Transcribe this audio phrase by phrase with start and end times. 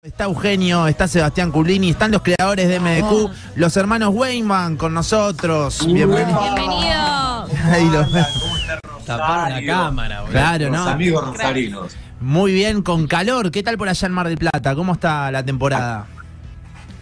[0.00, 5.84] Está Eugenio, está Sebastián Culini, están los creadores de MDQ, los hermanos Weyman con nosotros.
[5.84, 6.54] Bienvenidos.
[6.54, 7.48] Bienvenido.
[7.64, 7.90] Ahí
[9.04, 10.32] Taparon la cámara, boludo.
[10.32, 10.88] Claro, Los ¿no?
[10.88, 11.96] amigos rosarinos.
[12.20, 13.50] Muy bien, con calor.
[13.50, 14.76] ¿Qué tal por allá en Mar del Plata?
[14.76, 16.06] ¿Cómo está la temporada?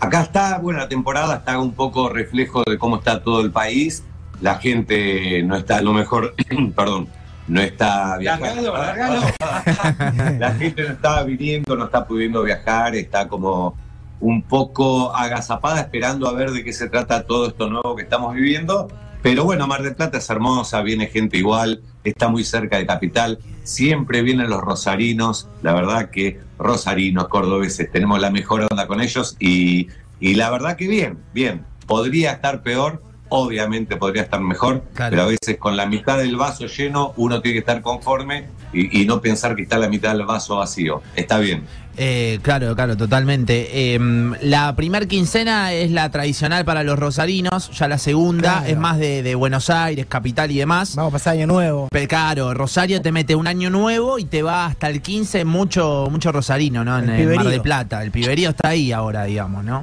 [0.01, 4.05] Acá está, bueno, la temporada está un poco reflejo de cómo está todo el país.
[4.41, 6.35] La gente no está, a lo mejor,
[6.75, 7.09] perdón,
[7.49, 8.75] no está viajando.
[10.39, 13.77] La gente no está viniendo, no está pudiendo viajar, está como
[14.21, 18.35] un poco agazapada esperando a ver de qué se trata todo esto nuevo que estamos
[18.35, 18.89] viviendo.
[19.23, 23.41] Pero bueno, Mar del Plata es hermosa, viene gente igual, está muy cerca de Capital,
[23.65, 29.37] siempre vienen los rosarinos, la verdad que rosarinos, cordobeses, tenemos la mejor onda con ellos
[29.41, 29.89] y,
[30.21, 35.11] y la verdad que bien, bien, podría estar peor, obviamente podría estar mejor, Claro.
[35.11, 39.03] pero a veces con la mitad del vaso lleno uno tiene que estar conforme y,
[39.03, 41.65] y no pensar que está la mitad del vaso vacío, está bien.
[41.99, 43.95] Eh, claro, claro, totalmente.
[43.95, 43.99] Eh,
[44.43, 48.67] la primer quincena es la tradicional para los rosarinos, ya la segunda Claro.
[48.67, 50.95] es más de, de Buenos Aires, capital y demás.
[50.95, 51.89] Vamos a pasar año nuevo.
[51.91, 56.09] Pero claro, Rosario te mete un año nuevo y te va hasta el 15 mucho,
[56.11, 56.99] mucho rosarino, ¿no?
[56.99, 57.51] En, El en Mar piberío.
[57.51, 58.03] del Plata.
[58.03, 59.83] El piberío está ahí ahora, digamos, ¿no?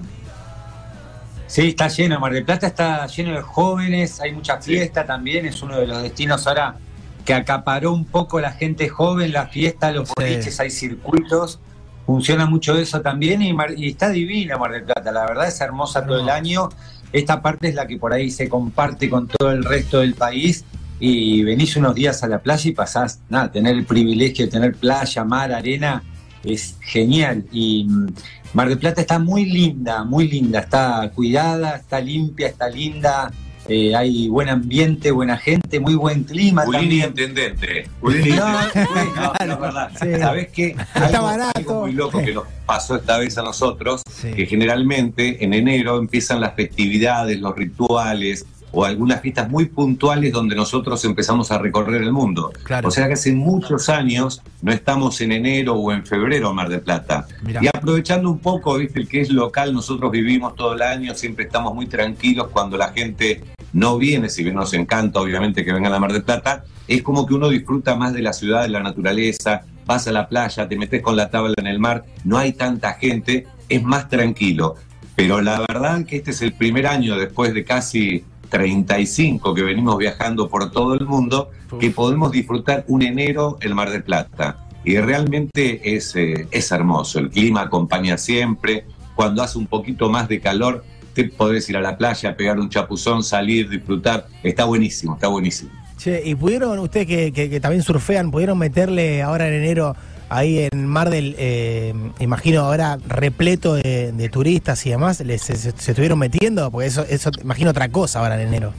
[1.53, 2.19] Sí, está lleno.
[2.19, 5.45] Mar del Plata está lleno de jóvenes, hay mucha fiesta también.
[5.45, 6.77] Es uno de los destinos ahora
[7.23, 10.13] que acaparó un poco la gente joven, la fiesta, los Sí.
[10.17, 11.59] boliches, hay circuitos.
[12.07, 15.11] Funciona mucho eso también y, Mar- y está divina Mar del Plata.
[15.11, 16.69] La verdad es hermosa todo el año.
[17.11, 20.65] Esta parte es la que por ahí se comparte con todo el resto del país.
[20.99, 24.73] Y venís unos días a la playa y pasás, nada, tener el privilegio de tener
[24.73, 26.01] playa, mar, arena,
[26.43, 27.45] es genial.
[27.51, 28.07] Y mm,
[28.53, 33.31] Mar del Plata está muy linda, muy linda, está cuidada, está limpia, está linda,
[33.67, 37.29] eh, hay buen ambiente, buena gente, muy buen clima Ulini también.
[37.29, 37.89] intendente.
[38.01, 38.45] Ulini No,
[39.15, 39.89] No, no, verdad.
[39.99, 40.07] Sí.
[40.19, 40.67] ¿Sabés qué?
[40.67, 41.57] Está Algo- barato.
[41.59, 44.33] algo muy loco que nos pasó esta vez a nosotros, Sí.
[44.33, 50.55] que generalmente en enero empiezan las festividades, los rituales o algunas fiestas muy puntuales donde
[50.55, 52.51] nosotros empezamos a recorrer el mundo.
[52.63, 52.87] Claro.
[52.87, 56.81] O sea que hace muchos años no estamos en enero o en febrero Mar del
[56.81, 57.27] Plata.
[57.43, 57.63] Mirá.
[57.63, 61.45] Y aprovechando un poco, viste, el que es local, nosotros vivimos todo el año, siempre
[61.45, 65.93] estamos muy tranquilos cuando la gente no viene, si bien nos encanta obviamente que vengan
[65.93, 68.81] a Mar del Plata, es como que uno disfruta más de la ciudad, de la
[68.81, 72.53] naturaleza, vas a la playa, te metes con la tabla en el mar, no hay
[72.53, 74.75] tanta gente, es más tranquilo.
[75.15, 79.97] Pero la verdad que este es el primer año después de casi 35 que venimos
[79.97, 81.49] viajando por todo el mundo,
[81.79, 84.57] que podemos disfrutar un enero en Mar del Plata.
[84.85, 90.27] Y realmente es, eh, es hermoso, el clima acompaña siempre, cuando hace un poquito más
[90.27, 95.15] de calor, te podés ir a la playa, pegar un chapuzón, salir, disfrutar, está buenísimo,
[95.15, 95.71] está buenísimo.
[95.97, 99.95] Che, y pudieron, ustedes que, que- que también surfean, pudieron meterle ahora en enero
[100.33, 105.69] ahí en Mar del, eh, imagino ahora repleto de, de turistas y demás, les, se,
[105.69, 108.73] estuvieron metiendo, porque eso, eso, imagino otra cosa ahora en enero.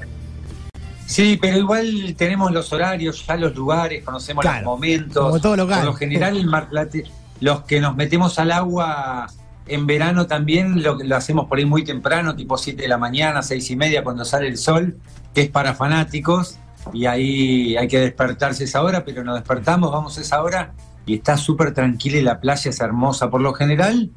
[1.06, 5.24] Sí, pero igual tenemos los horarios, ya los lugares, conocemos Claro, los momentos.
[5.24, 5.80] como todo local.
[5.80, 7.04] Por lo general, el Mar Plate,
[7.40, 9.26] los que nos metemos al agua
[9.66, 13.42] en verano también lo, lo hacemos por ahí muy temprano, tipo 7 de la mañana,
[13.42, 14.96] 6 y media, cuando sale el sol,
[15.34, 16.58] que es para fanáticos.
[16.92, 20.72] Y ahí hay que despertarse esa hora, pero nos despertamos, vamos a esa hora
[21.06, 23.30] y está súper tranquila y la playa es hermosa.
[23.30, 24.10] Por lo general,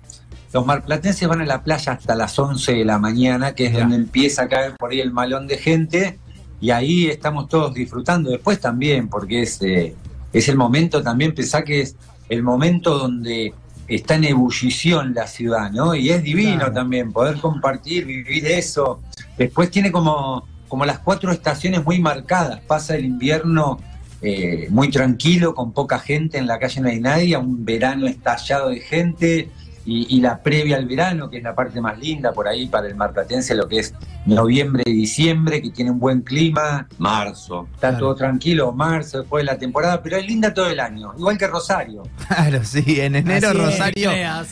[0.53, 3.95] los marplatenses van a la playa hasta las 11 de la mañana, que es donde
[3.97, 6.19] empieza a caer por ahí el malón de gente,
[6.59, 8.29] y ahí estamos todos disfrutando.
[8.31, 9.95] Después también, porque es, eh,
[10.33, 11.95] es el momento también, pensá que es
[12.29, 13.53] el momento donde
[13.87, 15.95] está en ebullición la ciudad, ¿no?
[15.95, 16.73] Y es divino Claro.
[16.73, 19.01] también poder compartir, vivir eso.
[19.37, 22.59] Después tiene como, como las cuatro estaciones muy marcadas.
[22.61, 23.79] Pasa el invierno
[24.21, 28.69] eh, muy tranquilo, con poca gente, en la calle no hay nadie, un verano estallado
[28.69, 29.49] de gente,
[29.89, 32.87] y, y la previa al verano, que es la parte más linda por ahí para
[32.87, 33.93] el marplatense, lo que es
[34.25, 37.67] noviembre y diciembre, que tiene un buen clima, Marzo.
[37.73, 37.97] está Claro.
[38.07, 41.47] todo tranquilo, marzo, después de la temporada, pero es linda todo el año, igual que
[41.47, 42.03] Rosario.
[42.27, 44.11] Claro, sí, en enero Así Rosario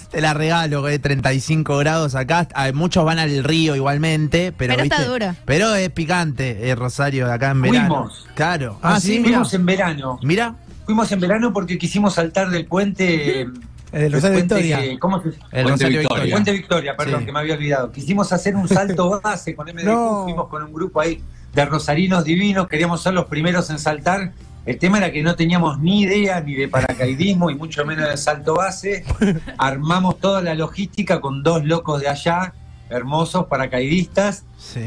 [0.09, 2.47] te la regalo, que es 35 grados acá.
[2.53, 5.11] Ah, Muchos van al río igualmente, pero, Pero está ¿viste?
[5.11, 5.35] dura.
[5.43, 7.87] Pero es picante, eh, Rosario, acá en verano.
[7.87, 8.27] Fuimos.
[8.35, 8.79] Claro.
[8.81, 9.31] Ah, sí, mira.
[9.31, 10.55] Fuimos en verano, Mira,
[10.85, 13.47] fuimos en verano porque quisimos saltar del puente...
[13.95, 14.99] El Rosario puente Victoria.
[14.99, 15.99] ¿Cómo se el Puente Rosario Victoria.
[16.01, 16.31] Victoria.
[16.35, 17.25] Puente Victoria, perdón, Sí.
[17.25, 17.91] que me había olvidado.
[17.91, 20.23] Quisimos hacer un salto base con MDQ, No.
[20.23, 24.33] fuimos con un grupo ahí de rosarinos divinos, queríamos ser los primeros en saltar.
[24.65, 28.17] El tema era que no teníamos ni idea ni de paracaidismo y mucho menos de
[28.17, 29.05] salto base.
[29.57, 32.53] Armamos toda la logística con dos locos de allá,
[32.89, 34.79] hermosos paracaidistas, Sí.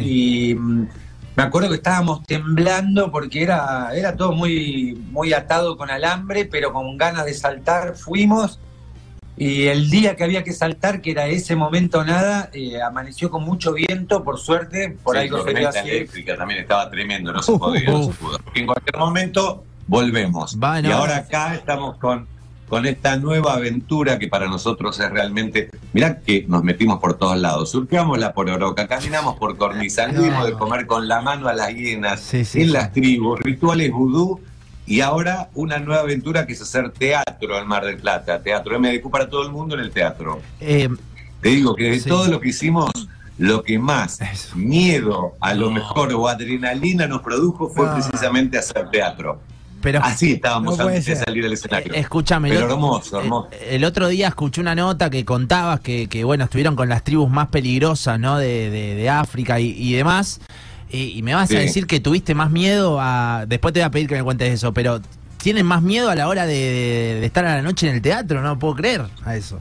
[0.51, 0.89] y mm,
[1.37, 6.73] me acuerdo que estábamos temblando porque era, era todo muy, muy atado con alambre, pero
[6.73, 8.59] con ganas de saltar fuimos.
[9.39, 13.45] Y el día que había que saltar, que era ese momento nada, eh, amaneció con
[13.45, 17.89] mucho viento, por suerte, por Sí, se tormenta eléctrica también estaba tremendo, no se podía,
[17.89, 18.39] no se pudo.
[18.55, 20.57] En cualquier momento volvemos.
[20.57, 20.89] Bueno.
[20.89, 22.27] y ahora acá estamos con,
[22.69, 25.71] con esta nueva aventura que para nosotros es realmente.
[25.93, 27.71] Mirá que nos metimos por todos lados.
[27.71, 32.21] Surfeamos la pororoca, caminamos por cornisa, anduvimos de comer con la mano a las hienas,
[32.21, 34.41] Sí, sí, en las tribus, rituales vudú.
[34.89, 39.11] Y ahora una nueva aventura que es hacer teatro en Mar del Plata, teatro MDQ
[39.11, 40.41] para todo el mundo en el teatro.
[40.61, 40.89] Eh,
[41.43, 42.09] Te digo que de Sí.
[42.09, 42.91] todo lo que hicimos,
[43.37, 44.57] lo que más Eso.
[44.57, 45.73] miedo a lo No.
[45.73, 47.95] mejor o adrenalina nos produjo fue No.
[47.95, 49.41] precisamente hacer teatro.
[49.81, 51.95] pero Así estábamos No antes de salir al escenario.
[51.95, 53.49] Eh, escúchame, Pero el- hermoso, hermoso.
[53.53, 57.05] eh, El otro día escuché una nota que contabas que, que, bueno, estuvieron con las
[57.05, 58.39] tribus más peligrosas, ¿no?
[58.39, 60.41] De, de- de África y, y demás.
[60.91, 61.57] Y, y me vas Sí.
[61.57, 63.45] a decir que tuviste más miedo a...
[63.47, 65.01] Después te voy a pedir que me cuentes eso, pero
[65.37, 68.03] ¿tienes más miedo a la hora de, de- de estar a la noche en el
[68.03, 68.41] teatro?
[68.43, 69.61] No puedo creer a eso.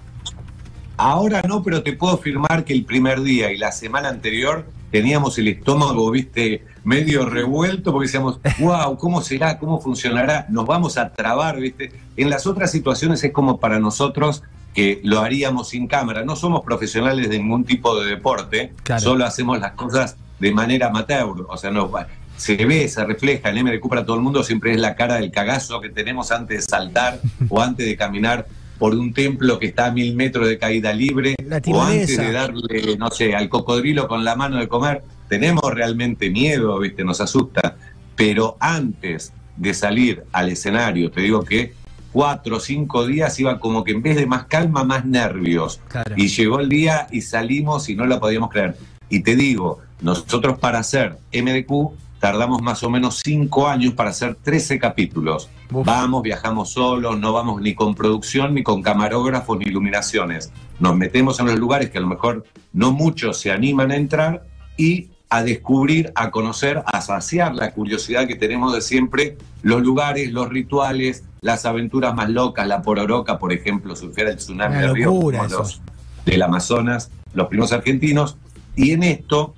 [0.97, 5.37] Ahora no, pero te puedo afirmar que el primer día y la semana anterior teníamos
[5.37, 9.59] el estómago, viste, medio revuelto porque decíamos, wow, ¿cómo será?
[9.59, 10.47] ¿Cómo funcionará?
[10.49, 11.91] Nos vamos a trabar, viste.
[12.15, 14.43] En las otras situaciones es como para nosotros
[14.73, 16.23] que lo haríamos sin cámara.
[16.23, 19.01] No somos profesionales de ningún tipo de deporte, Claro.
[19.01, 21.45] solo hacemos las cosas de manera amateur.
[21.47, 21.89] O sea, no,
[22.37, 25.31] se ve, se refleja en MDQ para todo el mundo, siempre es la cara del
[25.31, 27.19] cagazo que tenemos antes de saltar
[27.49, 28.47] o antes de caminar
[28.77, 31.35] por un templo que está a mil metros de caída libre
[31.65, 35.01] o antes de darle, no sé, al cocodrilo con la mano de comer.
[35.27, 37.03] Tenemos realmente miedo, ¿viste?
[37.03, 37.75] Nos asusta.
[38.15, 41.73] Pero antes de salir al escenario, te digo que
[42.11, 45.81] cuatro o cinco días iba como que en vez de más calma, más nervios.
[45.87, 46.13] Claro.
[46.15, 48.77] Y llegó el día y salimos y no la podíamos creer.
[49.09, 54.35] Y te digo, nosotros para hacer MDQ tardamos más o menos cinco años para hacer
[54.35, 55.49] 13 capítulos.
[55.71, 55.85] Uf.
[55.85, 60.51] Vamos, viajamos solos, no vamos ni con producción, ni con camarógrafos, ni iluminaciones.
[60.79, 64.47] Nos metemos en los lugares que a lo mejor no muchos se animan a entrar
[64.77, 70.31] y a descubrir, a conocer, a saciar la curiosidad que tenemos de siempre, los lugares,
[70.31, 74.93] los rituales, las aventuras más locas, la pororoca, por ejemplo, surfear el tsunami Una de
[74.93, 75.81] río, los
[76.25, 78.37] del Amazonas, los primos argentinos,
[78.75, 79.53] y en esto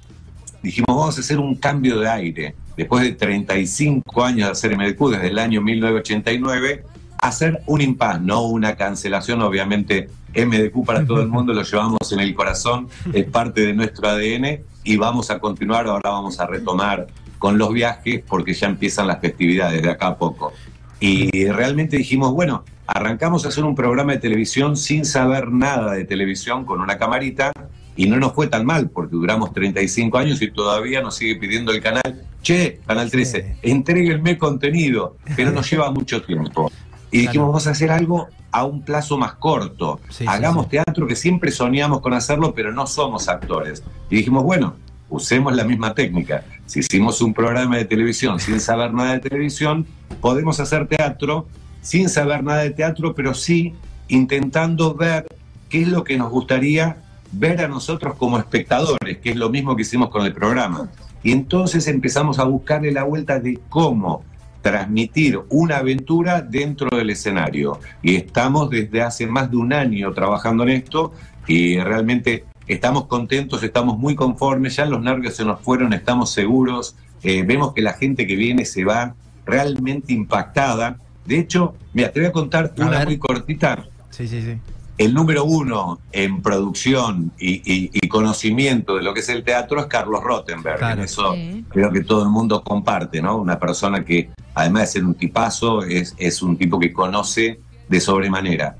[0.61, 2.55] dijimos, vamos a hacer un cambio de aire.
[2.75, 6.83] Después de 35 años de hacer MDQ, desde el año 1989,
[7.21, 9.41] hacer un impas, no una cancelación.
[9.41, 14.07] Obviamente, MDQ para todo el mundo lo llevamos en el corazón, es parte de nuestro
[14.07, 15.87] ADN y vamos a continuar.
[15.87, 17.07] Ahora vamos a retomar
[17.37, 20.53] con los viajes porque ya empiezan las festividades de acá a poco.
[20.99, 26.03] Y realmente dijimos, bueno, arrancamos a hacer un programa de televisión sin saber nada de
[26.03, 27.51] televisión con una camarita
[27.99, 31.73] y no nos fue tan mal porque duramos 35 años y todavía nos sigue pidiendo
[31.73, 36.71] el canal, che, Canal 13, entréguenme contenido, pero nos lleva mucho tiempo.
[37.11, 39.99] Y dijimos, vamos a hacer algo a un plazo más corto.
[40.07, 40.69] Sí, sí, Hagamos sí.
[40.69, 43.83] teatro que siempre soñamos con hacerlo, pero no somos actores.
[44.09, 44.75] Y dijimos, bueno,
[45.09, 46.45] usemos la misma técnica.
[46.67, 49.85] Si hicimos un programa de televisión sin saber nada de televisión,
[50.21, 51.49] podemos hacer teatro
[51.81, 53.73] sin saber nada de teatro, pero sí
[54.07, 55.27] intentando ver
[55.67, 59.75] qué es lo que nos gustaría ver a nosotros como espectadores, que es lo mismo
[59.75, 60.89] que hicimos con el programa.
[61.23, 64.23] Y entonces empezamos a buscarle la vuelta de cómo
[64.61, 67.79] transmitir una aventura dentro del escenario.
[68.01, 71.13] Y estamos desde hace más de un año trabajando en esto
[71.47, 76.95] y realmente estamos contentos, estamos muy conformes, ya los nervios se nos fueron, estamos seguros,
[77.23, 79.15] eh, vemos que la gente que viene se va
[79.45, 80.97] realmente impactada.
[81.25, 83.07] De hecho, mira, te voy a contar A una ver.
[83.07, 83.85] muy cortita.
[84.09, 84.57] Sí, sí, sí.
[84.99, 89.79] El número uno en producción y, y- y conocimiento de lo que es el teatro
[89.79, 90.77] es Carlos Rottenberg.
[90.77, 91.01] Claro.
[91.03, 91.63] Eso Sí.
[91.69, 93.37] creo que todo el mundo comparte, ¿no?
[93.37, 97.99] Una persona que, además de ser un tipazo, es, es un tipo que conoce de
[98.01, 98.75] sobremanera.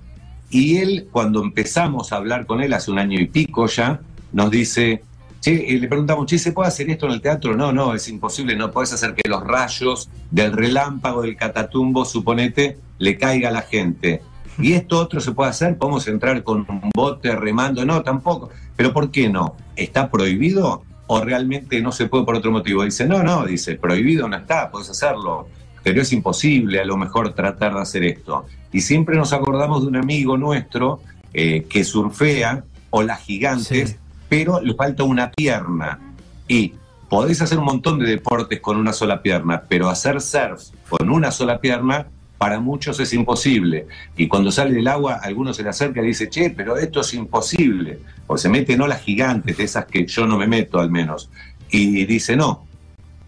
[0.50, 4.02] Y él, cuando empezamos a hablar con él hace un año y pico ya,
[4.34, 5.02] nos dice,
[5.40, 7.56] che, eh, le preguntamos, che, ¿se puede hacer esto en el teatro?
[7.56, 12.78] No, no, es imposible, no puedes hacer que los rayos del relámpago, del catatumbo, suponete,
[12.98, 14.22] le caiga a la gente.
[14.60, 18.50] Y esto otro se puede hacer, podemos entrar con un bote remando, no, tampoco.
[18.76, 19.56] Pero ¿por qué no?
[19.76, 22.84] ¿Está prohibido o realmente no se puede por otro motivo?
[22.84, 25.48] Dice, no, no, dice, prohibido no está, puedes hacerlo,
[25.84, 28.46] pero es imposible a lo mejor tratar de hacer esto.
[28.72, 31.00] Y siempre nos acordamos de un amigo nuestro
[31.34, 33.96] eh, que surfea olas gigantes, Sí.
[34.28, 36.00] pero le falta una pierna.
[36.48, 36.74] Y
[37.10, 41.32] podés hacer un montón de deportes con una sola pierna, pero hacer surf con una
[41.32, 42.08] sola pierna
[42.40, 43.86] para muchos es imposible.
[44.18, 47.14] Y cuando sale del agua, alguno se le acerca y dice, che, pero esto es
[47.14, 48.00] imposible.
[48.26, 51.30] O se mete en olas gigantes, de esas que yo no me meto al menos.
[51.70, 52.66] Y dice, no,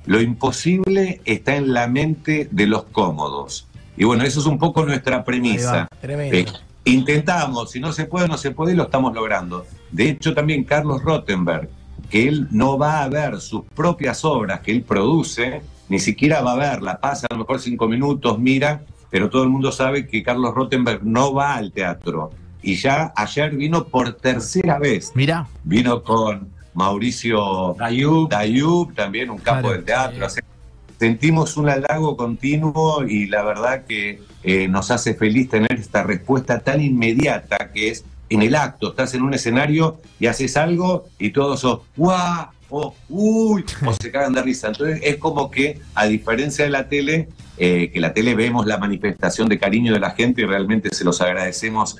[0.06, 3.68] lo imposible está en la mente de los cómodos.
[3.98, 5.88] Y bueno, eso es un poco nuestra premisa.
[6.01, 6.46] Eh,
[6.84, 9.68] Intentamos, si no se puede, no se puede y lo estamos logrando.
[9.91, 11.70] De hecho, también Carlos Rottenberg,
[12.10, 16.53] que él no va a ver sus propias obras que él produce, ni siquiera va
[16.53, 20.24] a verla, pasa a lo mejor cinco minutos, mira, pero todo el mundo sabe que
[20.24, 22.32] Carlos Rottenberg no va al teatro.
[22.63, 25.12] Y ya ayer vino por tercera vez.
[25.13, 25.48] Mira.
[25.63, 30.30] Vino con Mauricio Dayub, Dayub también un capo Claro, del teatro.
[30.30, 30.39] sí.
[31.00, 36.60] Sentimos un halago continuo y la verdad que eh, nos hace feliz tener esta respuesta
[36.60, 38.91] tan inmediata que es en el acto.
[38.91, 42.48] Estás en un escenario y haces algo y todos son ¡guau!
[42.72, 43.63] O ¡uy!
[43.86, 44.68] o se cagan de risa.
[44.70, 48.78] Entonces es como que, a diferencia de la tele, eh, que la tele vemos la
[48.78, 51.98] manifestación de cariño de la gente y realmente se los agradecemos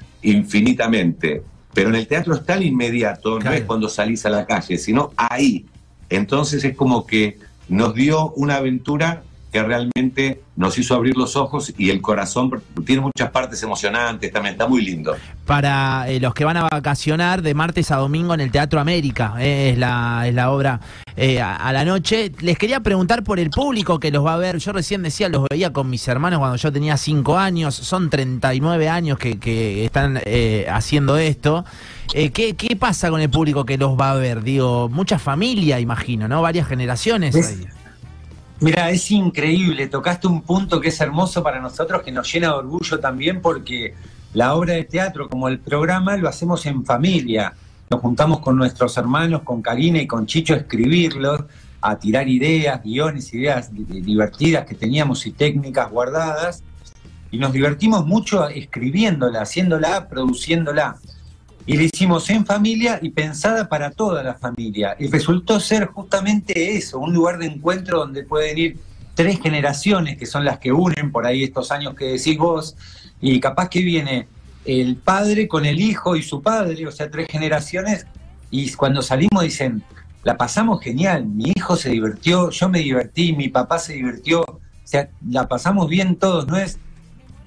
[0.56, 1.44] infinitamente.
[1.74, 3.56] Pero en el teatro es tan inmediato, no Claro.
[3.58, 5.66] es cuando salís a la calle, sino ahí.
[6.10, 7.38] Entonces es como que
[7.70, 12.52] nos dio una aventura que realmente nos hizo abrir los ojos y el corazón
[12.86, 15.16] tiene muchas partes emocionantes también, está muy lindo.
[15.46, 19.36] Para eh, los que van a vacacionar de martes a domingo en el Teatro América,
[19.40, 20.80] eh, es, la, es la obra
[21.18, 22.32] eh, a, a la noche.
[22.40, 24.58] Les quería preguntar por el público que los va a ver.
[24.60, 28.88] Yo recién decía, los veía con mis hermanos cuando yo tenía 5 años, son 39
[28.88, 31.66] años que, que están eh, haciendo esto.
[32.14, 34.44] Eh, ¿qué, ¿Qué pasa con el público que los va a ver?
[34.44, 36.42] Digo, mucha familia, imagino, ¿no?
[36.42, 37.36] Varias generaciones.
[37.36, 37.66] Es- ahí.
[38.62, 42.54] Mira, es increíble, tocaste un punto que es hermoso para nosotros, que nos llena de
[42.54, 43.96] orgullo también porque
[44.34, 47.54] la obra de teatro como el programa lo hacemos en familia.
[47.90, 51.42] Nos juntamos con nuestros hermanos, con Karina y con Chicho a escribirlos,
[51.82, 56.64] a tirar ideas, guiones, ideas di- di- divertidas que teníamos y técnicas guardadas.
[57.32, 60.98] Y nos divertimos mucho escribiéndola, haciéndola, produciéndola.
[61.66, 64.96] Y la hicimos en familia y pensada para toda la familia.
[65.00, 68.80] Y resultó ser justamente eso, un lugar de encuentro donde pueden ir
[69.14, 72.76] tres generaciones, que son las que unen por ahí estos años que decís vos,
[73.20, 74.28] y capaz que viene
[74.66, 78.06] el padre con el hijo y su padre, o sea, tres generaciones,
[78.50, 79.84] y cuando salimos dicen,
[80.24, 84.60] la pasamos genial, mi hijo se divirtió, yo me divertí, mi papá se divirtió, o
[84.84, 86.78] sea, la pasamos bien todos, no es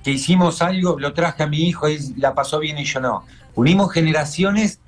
[0.03, 3.25] que hicimos algo, lo traje a mi hijo y la pasó bien y yo no.
[3.55, 4.81] Unimos generaciones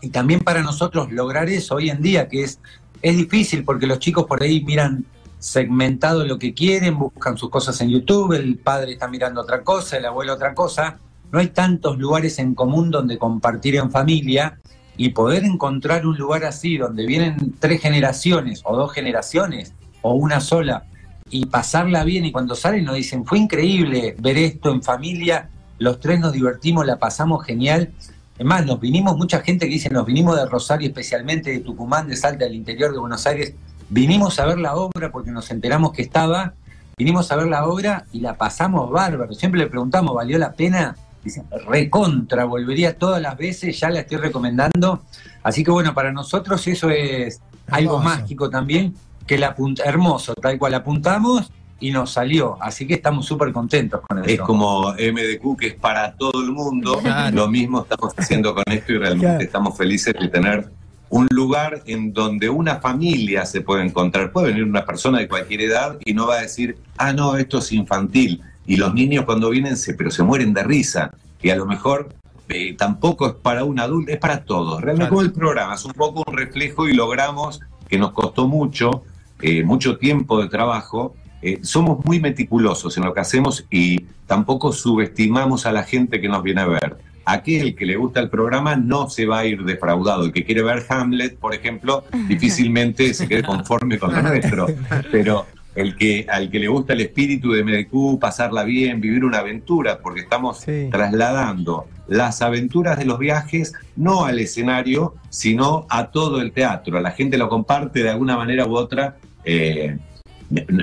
[0.00, 2.60] y también para nosotros lograr eso hoy en día, que es,
[3.02, 5.04] es difícil porque los chicos por ahí miran
[5.38, 9.96] segmentado lo que quieren, buscan sus cosas en YouTube, el padre está mirando otra cosa,
[9.96, 10.98] el abuelo otra cosa.
[11.30, 14.58] No hay tantos lugares en común donde compartir en familia
[14.96, 20.40] y poder encontrar un lugar así donde vienen tres generaciones o dos generaciones o una
[20.40, 20.84] sola
[21.30, 25.48] y pasarla bien y cuando salen nos dicen, fue increíble ver esto en familia,
[25.78, 27.92] los tres nos divertimos, la pasamos genial.
[28.38, 32.08] Es más, nos vinimos, mucha gente que dice, nos vinimos de Rosario, especialmente de Tucumán,
[32.08, 33.54] de Salta, del interior de Buenos Aires,
[33.88, 36.54] vinimos a ver la obra porque nos enteramos que estaba,
[36.96, 39.34] vinimos a ver la obra y la pasamos bárbaro.
[39.34, 40.96] Siempre le preguntamos, ¿valió la pena?
[41.24, 45.02] Dicen, recontra, volvería todas las veces, ya la estoy recomendando.
[45.42, 48.94] Así que bueno, para nosotros eso es algo mágico también,
[49.26, 52.56] que la apunta, hermoso, tal cual apuntamos y nos salió.
[52.60, 54.28] Así que estamos súper contentos con eso.
[54.28, 56.98] Es como MDQ, que es para todo el mundo.
[57.00, 57.36] Claro.
[57.36, 59.40] Lo mismo estamos haciendo con esto y realmente Claro.
[59.44, 60.68] estamos felices de tener
[61.10, 64.30] un lugar en donde una familia se puede encontrar.
[64.32, 67.58] Puede venir una persona de cualquier edad y no va a decir, ah, no, esto
[67.58, 68.42] es infantil.
[68.66, 71.12] Y los niños cuando vienen, se, pero se mueren de risa.
[71.40, 72.08] Y a lo mejor
[72.50, 74.80] eh, tampoco es para un adulto, es para todos.
[74.82, 75.14] Realmente Claro.
[75.14, 79.02] como el programa es un poco un reflejo y logramos que nos costó mucho,
[79.40, 81.14] eh, mucho tiempo de trabajo.
[81.42, 86.28] Eh, somos muy meticulosos en lo que hacemos y tampoco subestimamos a la gente que
[86.28, 86.96] nos viene a ver.
[87.24, 90.24] Aquel que le gusta el programa no se va a ir defraudado.
[90.24, 94.66] El que quiere ver Hamlet, por ejemplo, difícilmente se quede conforme con lo nuestro.
[95.12, 99.38] Pero el que, al que le gusta el espíritu de MDQ, pasarla bien, vivir una
[99.38, 100.88] aventura, porque estamos Sí.
[100.90, 106.98] trasladando las aventuras de los viajes no al escenario, sino a todo el teatro.
[107.00, 109.16] La gente lo comparte de alguna manera u otra.
[109.44, 109.96] eh,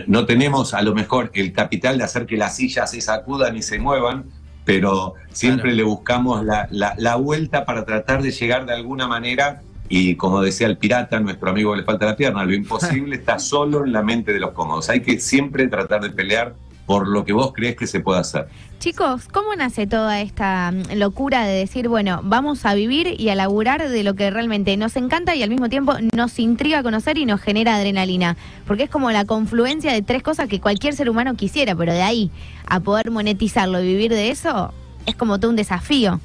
[0.08, 3.62] no tenemos a lo mejor el capital de hacer que las sillas se sacudan y
[3.64, 4.26] se muevan,
[4.64, 5.76] pero siempre Claro.
[5.78, 9.62] le buscamos la, la- la vuelta para tratar de llegar de alguna manera.
[9.88, 13.86] Y como decía el pirata, nuestro amigo le falta la pierna, lo imposible está solo
[13.86, 14.90] en la mente de los cómodos.
[14.90, 16.56] Hay que siempre tratar de pelear
[16.86, 18.48] por lo que vos crees que se puede hacer.
[18.80, 23.36] Chicos, ¿cómo nace toda esta mm, locura de decir, bueno, vamos a vivir y a
[23.36, 27.26] laburar de lo que realmente nos encanta y al mismo tiempo nos intriga conocer y
[27.26, 28.38] nos genera adrenalina?
[28.68, 32.04] Porque es como la confluencia de tres cosas que cualquier ser humano quisiera, pero de
[32.04, 32.32] ahí
[32.68, 34.74] a poder monetizarlo y vivir de eso
[35.06, 36.20] es como todo un desafío.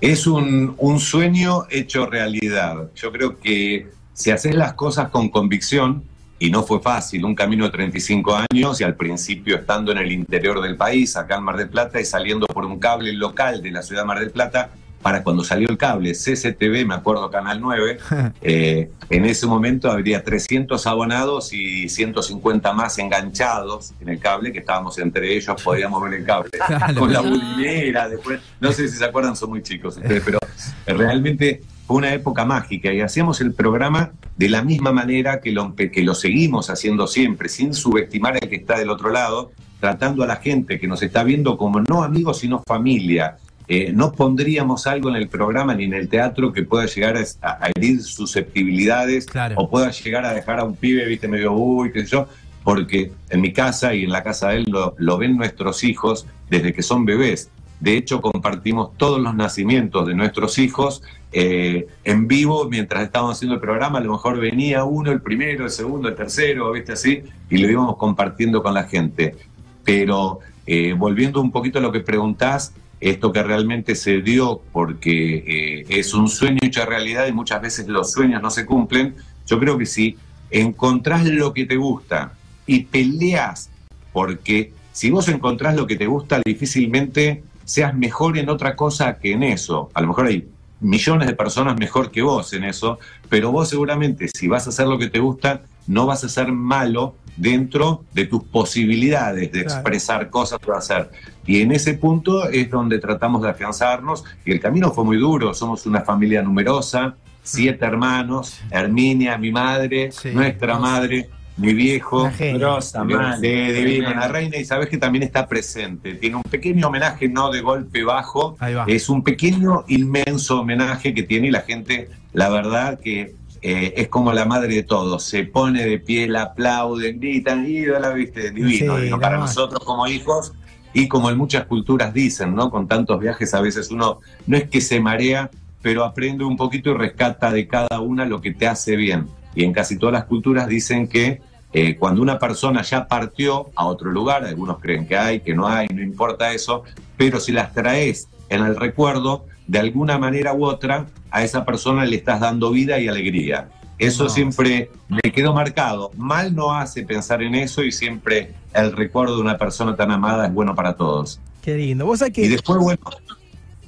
[0.00, 2.90] Es un, un sueño hecho realidad.
[2.94, 6.04] Yo creo que si haces las cosas con convicción,
[6.38, 10.12] y no fue fácil, un camino de 35 años y al principio estando en el
[10.12, 13.70] interior del país, acá en Mar del Plata, y saliendo por un cable local de
[13.70, 14.70] la ciudad de Mar del Plata,
[15.02, 17.98] para cuando salió el cable CCTV, me acuerdo Canal 9,
[18.42, 24.58] eh, en ese momento habría 300 abonados y 150 más enganchados en el cable, que
[24.58, 26.50] estábamos entre ellos, podíamos ver el cable.
[26.96, 30.38] Con la bulinera, después, no sé si se acuerdan, son muy chicos ustedes, pero
[30.86, 35.74] realmente fue una época mágica y hacíamos el programa de la misma manera que lo,
[35.74, 40.26] que lo seguimos haciendo siempre, sin subestimar al que está del otro lado, tratando a
[40.26, 43.38] la gente que nos está viendo como no amigos, sino familia.
[43.68, 47.70] Eh, no pondríamos algo en el programa ni en el teatro que pueda llegar a,
[47.74, 49.26] herir susceptibilidades
[49.56, 52.28] o pueda llegar a dejar a un pibe, viste, medio uy, qué sé yo,
[52.64, 54.66] porque en mi casa y en la casa de él
[54.98, 57.50] lo ven nuestros hijos desde que son bebés.
[57.80, 61.02] De hecho, compartimos todos los nacimientos de nuestros hijos
[61.32, 63.98] eh, en vivo mientras estábamos haciendo el programa.
[63.98, 67.22] A lo mejor venía uno, el primero, el segundo, el tercero, ¿viste así?
[67.50, 69.36] Y lo íbamos compartiendo con la gente.
[69.84, 75.44] Pero eh, volviendo un poquito a lo que preguntás, esto que realmente se dio porque
[75.46, 79.14] eh, es un sueño hecho realidad y muchas veces los sueños no se cumplen,
[79.46, 80.16] yo creo que si
[80.50, 82.32] encontrás lo que te gusta
[82.66, 83.70] y peleas,
[84.12, 89.32] porque si vos encontrás lo que te gusta, difícilmente seas mejor en otra cosa que
[89.32, 89.90] en eso.
[89.94, 90.48] A lo mejor hay
[90.80, 94.86] millones de personas mejor que vos en eso, pero vos seguramente si vas a hacer
[94.86, 100.28] lo que te gusta, no vas a ser malo dentro de tus posibilidades de expresar
[100.28, 101.10] cosas o hacer.
[101.46, 105.54] Y en ese punto es donde tratamos de afianzarnos y el camino fue muy duro,
[105.54, 113.04] somos una familia numerosa, siete hermanos, Herminia, mi madre, nuestra madre, mi viejo, grosa,
[113.40, 116.14] de Divino, la reina, y sabes que también está presente.
[116.14, 121.48] Tiene un pequeño homenaje, no de golpe bajo, es un pequeño, inmenso homenaje que tiene
[121.48, 125.84] y la gente, la verdad que eh, es como la madre de todos, se pone
[125.84, 130.52] de pie, la aplauden, gritan, y la viste, divino, para nosotros como hijos
[130.92, 132.70] y como en muchas culturas dicen, ¿no?
[132.70, 135.50] Con tantos viajes a veces uno no es que se marea,
[135.82, 139.26] pero aprende un poquito y rescata de cada una lo que te hace bien.
[139.54, 141.40] Y en casi todas las culturas dicen que
[141.72, 145.66] eh, cuando una persona ya partió a otro lugar, algunos creen que hay, que no
[145.66, 146.84] hay, no importa eso,
[147.16, 152.04] pero si las traes en el recuerdo, de alguna manera u otra, a esa persona
[152.06, 153.68] le estás dando vida y alegría.
[153.98, 156.12] Eso siempre me quedó marcado.
[156.16, 160.46] Mal no hace pensar en eso y siempre el recuerdo de una persona tan amada
[160.46, 161.40] es bueno para todos.
[161.62, 162.06] Qué lindo.
[162.06, 162.44] ¿Vos sabés que...
[162.44, 163.00] Y después, bueno...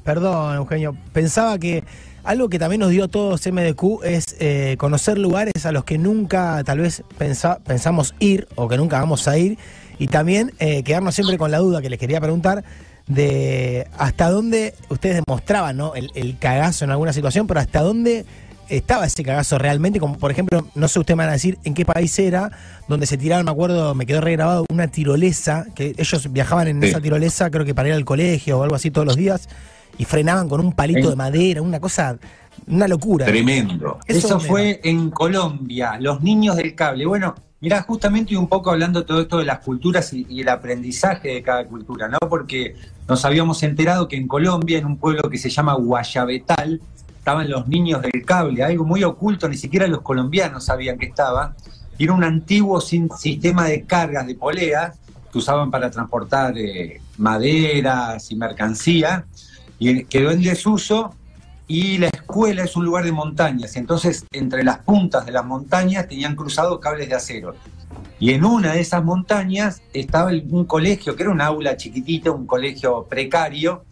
[0.03, 0.97] Perdón, Eugenio.
[1.13, 1.85] Pensaba que
[2.25, 5.99] algo que también nos dio a todos MDQ es eh, conocer lugares a los que
[5.99, 9.59] nunca tal vez pensamos ir o que nunca vamos a ir.
[9.99, 12.65] Y también eh, quedarnos siempre con la duda que les quería preguntar
[13.07, 15.95] de hasta dónde ustedes demostraban ¿no?
[15.95, 18.25] el, cagazo en alguna situación, pero hasta dónde
[18.69, 21.75] estaba ese cagazo realmente, como por ejemplo, no sé, ustedes me van a decir en
[21.75, 22.53] qué país era,
[22.87, 27.01] donde se tiraron, me acuerdo, me quedó regrabado, una tirolesa, que ellos viajaban en esa
[27.01, 29.49] tirolesa, creo que para ir al colegio o algo así todos los días,
[30.01, 32.17] y frenaban con un palito de madera, una cosa,
[32.67, 33.27] una locura.
[33.27, 33.99] Tremendo.
[34.07, 37.05] Eso, fue en Colombia, los niños del cable.
[37.05, 41.43] Bueno, mirá, justamente un poco hablando todo esto de las culturas y, el aprendizaje de
[41.43, 42.17] cada cultura, ¿no?
[42.31, 46.81] Porque nos habíamos enterado que en Colombia, en un pueblo que se llama Guayabetal,
[47.19, 51.55] estaban los niños del cable, algo muy oculto, ni siquiera los colombianos sabían que estaba.
[51.99, 54.97] era un antiguo sistema de cargas de poleas
[55.31, 59.27] que usaban para transportar eh, maderas y mercancía
[59.81, 61.17] y quedó en desuso
[61.67, 66.07] y la escuela es un lugar de montañas, entonces entre las puntas de las montañas
[66.07, 67.55] tenían cruzados cables de acero.
[68.19, 72.47] Y en una de esas montañas estaba un colegio, que era un aula chiquitita, un
[72.47, 73.85] colegio precario,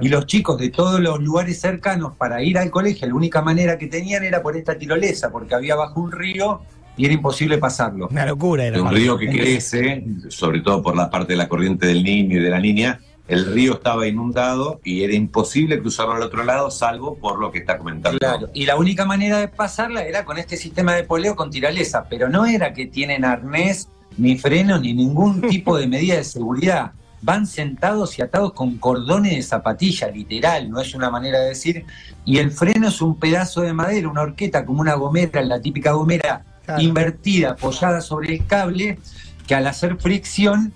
[0.00, 3.78] y los chicos de todos los lugares cercanos para ir al colegio, la única manera
[3.78, 6.62] que tenían era por esta tirolesa, porque había bajo un río
[6.96, 8.08] y era imposible pasarlo.
[8.10, 8.82] Una locura era.
[8.82, 12.42] Un río que crece, sobre todo por la parte de la corriente del niño y
[12.42, 12.98] de la niña,
[13.28, 17.58] el río estaba inundado y era imposible cruzarlo al otro lado, salvo por lo que
[17.58, 18.18] está comentando.
[18.18, 22.06] Claro, y la única manera de pasarla era con este sistema de poleo con tiraleza,
[22.08, 26.92] pero no era que tienen arnés, ni frenos, ni ningún tipo de medida de seguridad.
[27.20, 31.84] Van sentados y atados con cordones de zapatilla, literal, no es una manera de decir.
[32.24, 35.92] Y el freno es un pedazo de madera, una horqueta como una gomera, la típica
[35.92, 36.44] gomera
[36.78, 38.98] invertida, apoyada sobre el cable,
[39.46, 40.72] que al hacer fricción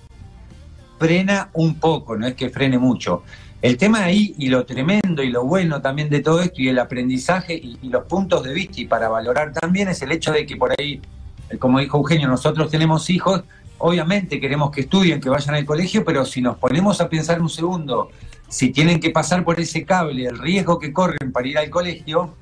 [1.03, 3.25] frena un poco, no es que frene mucho.
[3.61, 6.79] El tema ahí y lo tremendo y lo bueno también de todo esto y el
[6.79, 10.57] aprendizaje y, los puntos de vista y para valorar también es el hecho de que
[10.57, 11.03] por ahí,
[11.59, 13.43] como dijo Eugenio, nosotros tenemos hijos,
[13.79, 17.51] obviamente queremos que estudien, que vayan al colegio, pero si nos ponemos a pensar un
[17.51, 18.11] segundo,
[18.49, 22.33] si tienen que pasar por ese cable, el riesgo que corren para ir al colegio,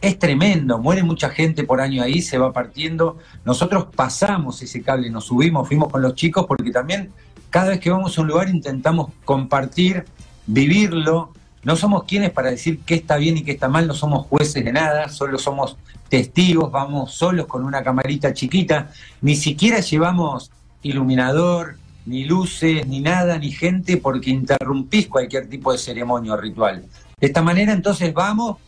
[0.00, 3.18] es tremendo, muere mucha gente por año ahí, se va partiendo.
[3.44, 7.12] Nosotros pasamos ese cable, nos subimos, fuimos con los chicos porque también
[7.50, 10.04] cada vez que vamos a un lugar intentamos compartir,
[10.46, 11.32] vivirlo.
[11.64, 14.64] No somos quienes para decir qué está bien y qué está mal, no somos jueces
[14.64, 15.76] de nada, solo somos
[16.08, 23.38] testigos, vamos solos con una camarita chiquita, ni siquiera llevamos iluminador, ni luces, ni nada,
[23.38, 26.84] ni gente, porque interrumpís cualquier tipo de ceremonia o ritual.
[27.18, 28.58] De esta manera entonces vamos,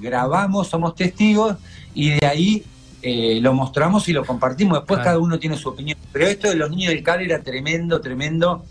[0.00, 1.56] grabamos, somos testigos
[1.94, 2.64] y de ahí
[3.02, 4.78] eh, lo mostramos y lo compartimos.
[4.78, 5.04] Después Claro.
[5.04, 5.98] cada uno tiene su opinión.
[6.12, 8.64] Pero esto de los niños del cable era tremendo, tremendo.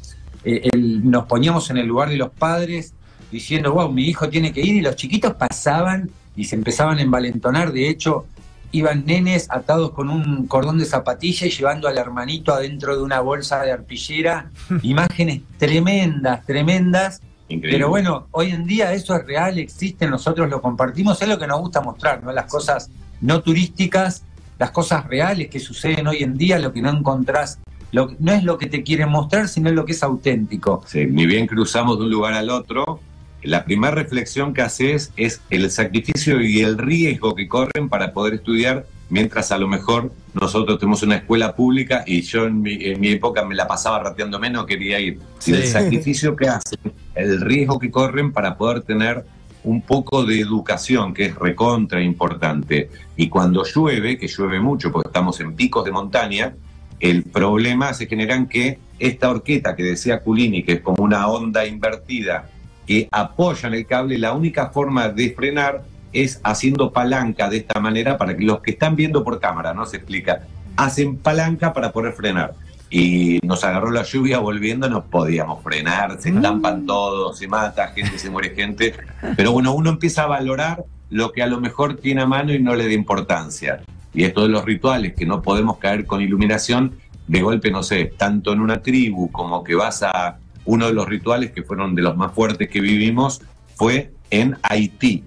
[0.44, 2.94] Eh, el- nos poníamos en el lugar de los padres
[3.32, 7.02] diciendo, wow, mi hijo tiene que ir y los chiquitos pasaban y se empezaban a
[7.02, 7.72] envalentonar.
[7.72, 8.26] De hecho,
[8.74, 13.20] iban nenes atados con un cordón de zapatilla y llevando al hermanito adentro de una
[13.20, 14.50] bolsa de arpillera.
[14.82, 17.22] Imágenes tremendas, tremendas.
[17.50, 17.78] Increíble.
[17.80, 21.48] Pero bueno, hoy en día eso es real, existe, nosotros lo compartimos, es lo que
[21.48, 22.32] nos gusta mostrar, ¿no?
[22.32, 22.90] Las cosas
[23.22, 24.24] no turísticas,
[24.60, 27.60] las cosas reales que suceden hoy en día, lo que no encontrás,
[27.92, 30.84] lo, no es lo que te quieren mostrar, sino lo que es auténtico.
[30.88, 33.00] Sí, ni bien cruzamos de un lugar al otro,
[33.44, 38.36] la primera reflexión que haces es el sacrificio y el riesgo que corren para poder
[38.36, 43.00] estudiar, mientras a lo mejor nosotros tenemos una escuela pública y yo en mi, en
[43.00, 45.20] mi época me la pasaba rateándome, no quería ir.
[45.40, 45.52] Sí.
[45.52, 46.80] Y el sacrificio que hacen,
[47.16, 49.26] el riesgo que corren para poder tener
[49.64, 52.90] un poco de educación, que es recontra importante.
[53.16, 56.56] Y cuando llueve, que llueve mucho porque estamos en picos de montaña,
[57.00, 61.28] el problema se genera en que esta horqueta que decía Culini, que es como una
[61.28, 62.50] onda invertida,
[62.86, 67.80] que apoya en el cable, la única forma de frenar es haciendo palanca de esta
[67.80, 70.46] manera para que los que están viendo por cámara, no se explica,
[70.76, 72.54] hacen palanca para poder frenar.
[72.92, 78.20] Y nos agarró la lluvia volviendo, no podíamos frenar, se estampan todos, se mata gente,
[78.20, 78.94] se muere gente.
[79.38, 82.60] Pero bueno, uno empieza a valorar lo que a lo mejor tiene a mano y
[82.60, 83.82] no le da importancia.
[84.14, 88.12] Y esto de los rituales, que no podemos caer con iluminación, de golpe, no sé,
[88.18, 92.02] tanto en una tribu como que vas a uno de los rituales que fueron de
[92.02, 93.42] los más fuertes que vivimos,
[93.76, 95.24] fue en Haití,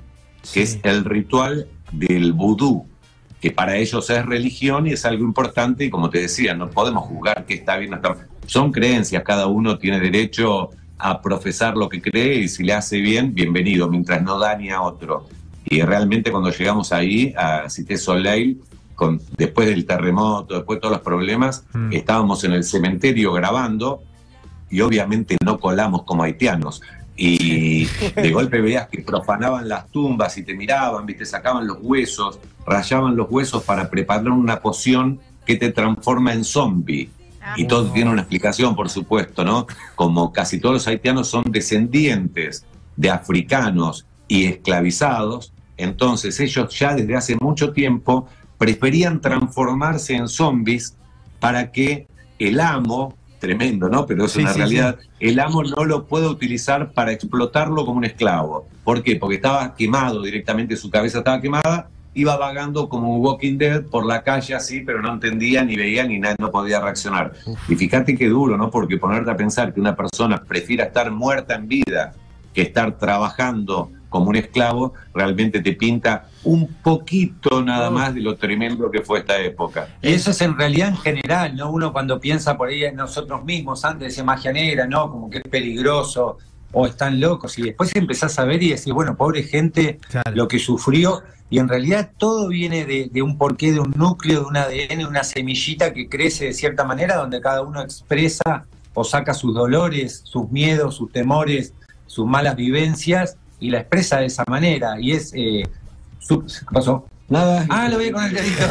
[0.52, 2.86] que es el ritual del vudú,
[3.44, 7.04] que para ellos es religión y es algo importante y como te decía, no podemos
[7.04, 8.26] juzgar que está bien o está mal.
[8.46, 13.02] Son creencias, cada uno tiene derecho a profesar lo que cree y si le hace
[13.02, 15.28] bien, bienvenido, mientras no dañe a otro.
[15.66, 18.62] Y realmente cuando llegamos ahí, a Cité Soleil,
[18.94, 21.92] con, después del terremoto, después de todos los problemas, Mm.
[21.92, 24.04] estábamos en el cementerio grabando
[24.70, 26.80] y obviamente no colamos como haitianos.
[27.16, 32.38] Y de golpe veías que profanaban las tumbas y te miraban, viste, sacaban los huesos,
[32.66, 37.10] rayaban los huesos para preparar una poción que te transforma en zombie.
[37.56, 39.66] Y todo tiene una explicación, por supuesto, ¿no?
[39.96, 42.64] Como casi todos los haitianos son descendientes
[42.96, 48.26] de africanos y esclavizados, entonces ellos ya desde hace mucho tiempo
[48.58, 50.96] preferían transformarse en zombies
[51.40, 52.06] para que
[52.38, 54.06] el amo, tremendo, ¿no?
[54.06, 57.98] Pero es Sí, una sí, realidad, el amo no lo pueda utilizar para explotarlo como
[57.98, 58.66] un esclavo.
[58.82, 59.16] ¿Por qué?
[59.16, 64.06] Porque estaba quemado directamente, su cabeza estaba quemada, iba vagando como un Walking Dead por
[64.06, 67.32] la calle así, pero no entendía, ni veía, ni nada, no podía reaccionar.
[67.68, 68.70] Y fíjate qué duro, ¿no?
[68.70, 72.12] Porque ponerte a pensar que una persona prefiera estar muerta en vida
[72.54, 78.36] que estar trabajando como un esclavo, realmente te pinta un poquito nada más de lo
[78.36, 79.88] tremendo que fue esta época.
[80.00, 81.68] Y eso es en realidad en general, ¿no?
[81.72, 85.10] Uno cuando piensa por ahí en nosotros mismos, antes decía magia negra, ¿no?
[85.10, 86.38] Como que es peligroso
[86.70, 87.58] o están locos.
[87.58, 90.30] Y después empezás a ver y decís, bueno, pobre gente, Claro.
[90.32, 91.24] lo que sufrió.
[91.50, 94.98] Y en realidad todo viene de, de un porqué, de un núcleo, de un ADN,
[94.98, 99.52] de una semillita que crece de cierta manera, donde cada uno expresa o saca sus
[99.54, 101.74] dolores, sus miedos, sus temores,
[102.06, 105.00] sus malas vivencias y la expresa de esa manera.
[105.00, 105.32] Y es...
[105.34, 105.62] Eh,
[106.28, 106.36] ¿Qué
[106.70, 107.06] pasó?
[107.28, 107.64] Nada.
[107.70, 108.62] Ah, lo vi con el dedito.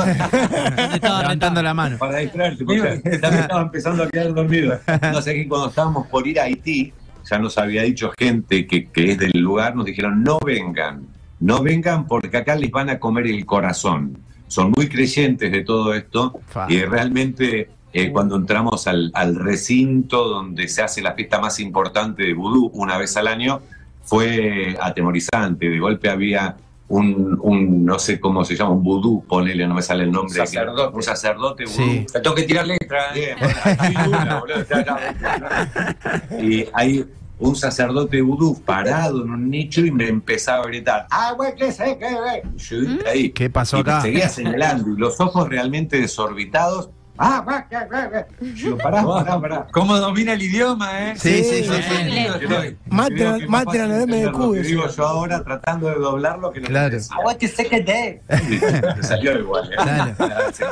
[1.02, 1.98] Levantando la mano.
[1.98, 4.80] Para distraerte, porque ya me estaba empezando a quedar dormido.
[5.12, 6.94] No sé que cuando estábamos por ir a Haití,
[7.28, 11.08] ya nos había dicho gente que, que es del lugar, nos dijeron no vengan,
[11.40, 14.20] no vengan porque acá les van a comer el corazón.
[14.48, 20.68] Son muy creyentes de todo esto y realmente eh, cuando entramos al, al recinto donde
[20.68, 23.62] se hace la fiesta más importante de vudú una vez al año,
[24.04, 25.70] fue atemorizante.
[25.70, 26.56] De golpe había
[26.90, 30.36] un, un, no sé cómo se llama, un vudú, ponele, no me sale el nombre.
[30.36, 30.96] Sacerdote.
[30.96, 31.76] Un sacerdote vudú.
[31.76, 32.06] Sí.
[32.12, 33.16] Te tengo que tirar letra.
[33.16, 33.36] ¿eh?
[33.36, 33.38] Bien,
[33.80, 37.06] hay una, boludo, ya, ya, Y hay
[37.40, 41.72] un sacerdote vudú parado en un nicho y me empezaba a gritar, ¡ah, güey, qué
[41.72, 42.42] sé, qué, güey!
[42.56, 43.30] Y Yo ahí.
[43.32, 44.02] ¿Qué pasó y me acá?
[44.02, 48.26] seguía señalando y los ojos realmente desorbitados Ah, va, va, va.
[48.40, 49.68] Digo, pará, pará, pará.
[49.72, 51.14] ¿Cómo domina el idioma, eh?
[51.16, 52.28] Sí, sí, sí, sí.
[52.40, 54.70] Creo que- Mate- creo que mate más a la fácil MDQ, entender lo que decía.
[54.76, 56.98] Digo yo ahora tratando de doblarlo que lo Claro.
[57.40, 58.20] que say good day.
[58.28, 59.76] Te salió igual, ¿eh?
[59.76, 60.16] Claro.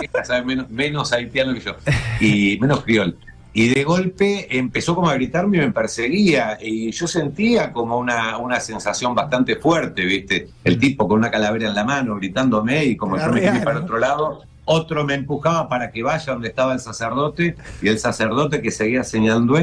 [0.24, 1.76] Sabe menos, menos haitiano que yo.
[2.20, 3.18] Y menos criol.
[3.54, 6.58] Y de golpe empezó como a gritarme y me perseguía.
[6.62, 10.48] Y yo sentía como una, una sensación bastante fuerte, ¿viste?
[10.64, 13.64] El tipo con una calavera en la mano gritándome y como yo me quería real,
[13.64, 13.84] para ¿no?
[13.86, 14.44] otro lado.
[14.66, 19.04] Otro me empujaba para que vaya donde estaba el sacerdote y el sacerdote que seguía
[19.04, 19.58] señalando.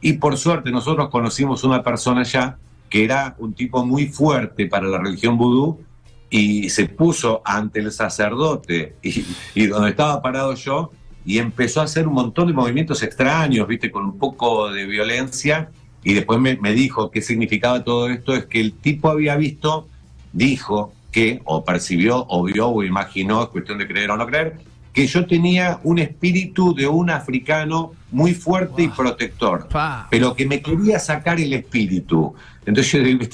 [0.00, 2.58] Y por suerte nosotros conocimos una persona ya
[2.90, 5.80] que era un tipo muy fuerte para la religión vudú
[6.28, 8.96] y se puso ante el sacerdote.
[9.54, 10.90] Y, donde estaba parado yo
[11.24, 15.70] y empezó a hacer un montón de movimientos extraños, viste, con un poco de violencia.
[16.04, 19.86] Y después me dijo qué significaba todo esto, es que el tipo había visto,
[20.32, 24.56] dijo que, o percibió, o vio, o imaginó, es cuestión de creer o no creer,
[24.92, 29.66] que yo tenía un espíritu de un africano muy fuerte y protector
[30.10, 32.34] pero que me quería sacar el espíritu.
[32.64, 33.24] Entonces yo digo,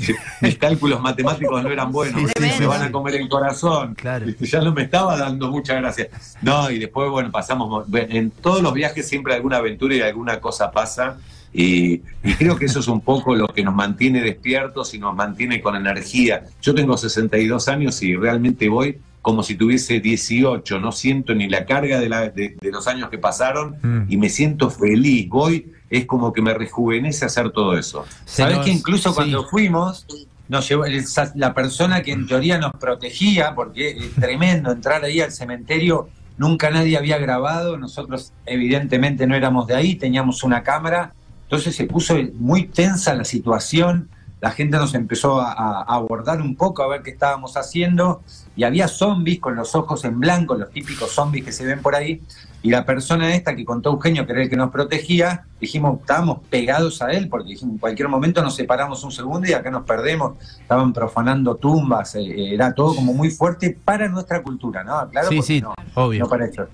[0.41, 3.97] mis cálculos matemáticos no eran buenos, Sí, me sí, van a comer el corazón.
[4.41, 6.09] Ya no me estaba dando mucha gracia.
[6.41, 10.71] No, y después, bueno, pasamos, en todos los viajes siempre alguna aventura y alguna cosa
[10.71, 11.19] pasa.
[11.53, 15.15] Y, y creo que eso es un poco lo que nos mantiene despiertos y nos
[15.17, 16.45] mantiene con energía.
[16.63, 21.67] Yo tengo 62 años y realmente voy como si tuviese 18, no siento ni la
[21.67, 24.05] carga de, la- de- de los años que pasaron Mm.
[24.09, 25.29] y me siento feliz.
[25.29, 28.05] Voy, es como que me rejuvenece hacer todo eso.
[28.25, 29.15] Se Sabes nos- que incluso sí.
[29.17, 30.07] cuando fuimos,
[30.49, 35.21] nos llevó el la persona que en teoría nos protegía, porque es tremendo entrar ahí
[35.21, 36.09] al cementerio,
[36.39, 41.13] nunca nadie había grabado, nosotros evidentemente no éramos de ahí, teníamos una cámara,
[41.49, 44.11] entonces se puso muy tensa la situación,
[44.43, 48.21] la gente nos empezó a, abordar un poco a ver qué estábamos haciendo,
[48.55, 51.95] y había zombies con los ojos en blanco, los típicos zombies que se ven por
[51.95, 52.21] ahí,
[52.63, 56.41] y la persona esta que contó Eugenio, que era el que nos protegía, dijimos, estábamos
[56.51, 59.85] pegados a él, porque dijimos, en cualquier momento nos separamos un segundo y acá nos
[59.85, 60.37] perdemos.
[60.61, 65.09] Estaban profanando tumbas, eh, era todo como muy fuerte para nuestra cultura, ¿no?
[65.09, 66.25] Claro, Sí, sí, no, obvio.
[66.25, 66.69] no para ellos.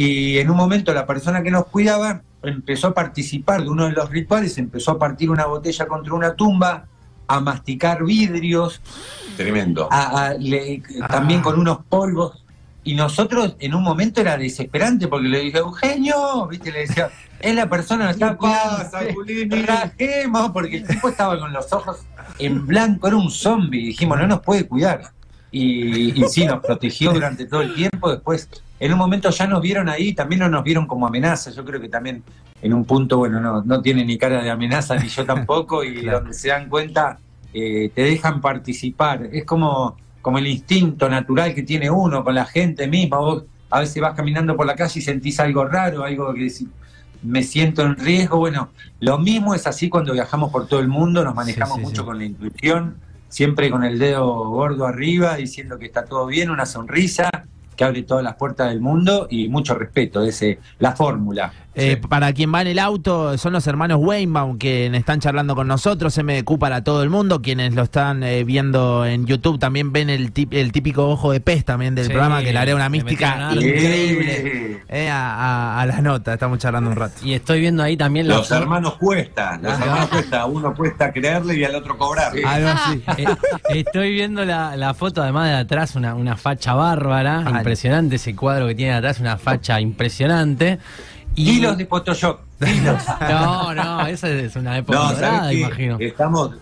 [0.00, 3.90] Y en un momento la persona que nos cuidaba empezó a participar de uno de
[3.92, 6.84] los rituales, empezó a partir una botella contra una tumba,
[7.26, 8.80] a masticar vidrios,
[9.36, 9.88] Tremendo.
[9.90, 11.08] a- a- le- Ah.
[11.08, 12.44] también con unos polvos.
[12.84, 16.70] Y nosotros en un momento era desesperante porque le dije, Eugenio, ¿viste?
[16.70, 19.00] Le decía, es la persona que está ¿Qué pasa,
[19.66, 21.98] rajemos", porque el tipo estaba con los ojos
[22.38, 23.86] en blanco, era un zombie.
[23.88, 25.10] Dijimos, no nos puede cuidar.
[25.50, 28.10] Y, y sí, nos protegió durante todo el tiempo.
[28.12, 28.48] Después,
[28.80, 31.50] en un momento ya nos vieron ahí, también no nos vieron como amenaza.
[31.50, 32.22] Yo creo que también
[32.62, 35.94] en un punto, bueno, no, no tiene ni cara de amenaza, ni yo tampoco, y
[36.02, 36.20] Claro.
[36.20, 37.18] donde se dan cuenta,
[37.52, 39.28] eh, te dejan participar.
[39.32, 43.18] Es como, como el instinto natural que tiene uno con la gente misma.
[43.18, 46.66] Vos a veces vas caminando por la calle y sentís algo raro, algo que decís,
[47.22, 48.38] me siento en riesgo.
[48.38, 52.02] Bueno, lo mismo es así cuando viajamos por todo el mundo, nos manejamos sí, mucho
[52.02, 52.06] sí.
[52.06, 52.96] con la intuición,
[53.28, 57.28] siempre con el dedo gordo arriba, diciendo que está todo bien, una sonrisa
[57.78, 61.52] que abre todas las puertas del mundo y mucho respeto, ese la fórmula.
[61.80, 65.68] Eh, Para quien va en el auto, son los hermanos Weinbaum quienes están charlando con
[65.68, 70.10] nosotros, MDQ para todo el mundo, quienes lo están eh, viendo en YouTube también ven
[70.10, 72.88] el, tip- el típico ojo de pez también del Sí, programa, que le haré una
[72.88, 75.34] mística increíble eh, a,
[75.76, 77.14] a- a la nota, estamos charlando un rato.
[77.24, 79.78] Y estoy viendo ahí también Los hermanos cuesta, los Ah.
[79.80, 82.32] hermanos cuesta, a uno cuesta creerle y al otro cobrar.
[82.44, 83.02] Algo así.
[83.18, 88.16] Eh, estoy viendo la, la foto además de atrás, una, una facha bárbara, Ah, impresionante
[88.16, 90.78] ese cuadro que tiene atrás, una facha impresionante.
[91.34, 93.02] Y Kilos de Photoshop, kilos.
[93.20, 95.96] No, no, esa es una época No, dorada, imagino.
[96.00, 96.56] Estamos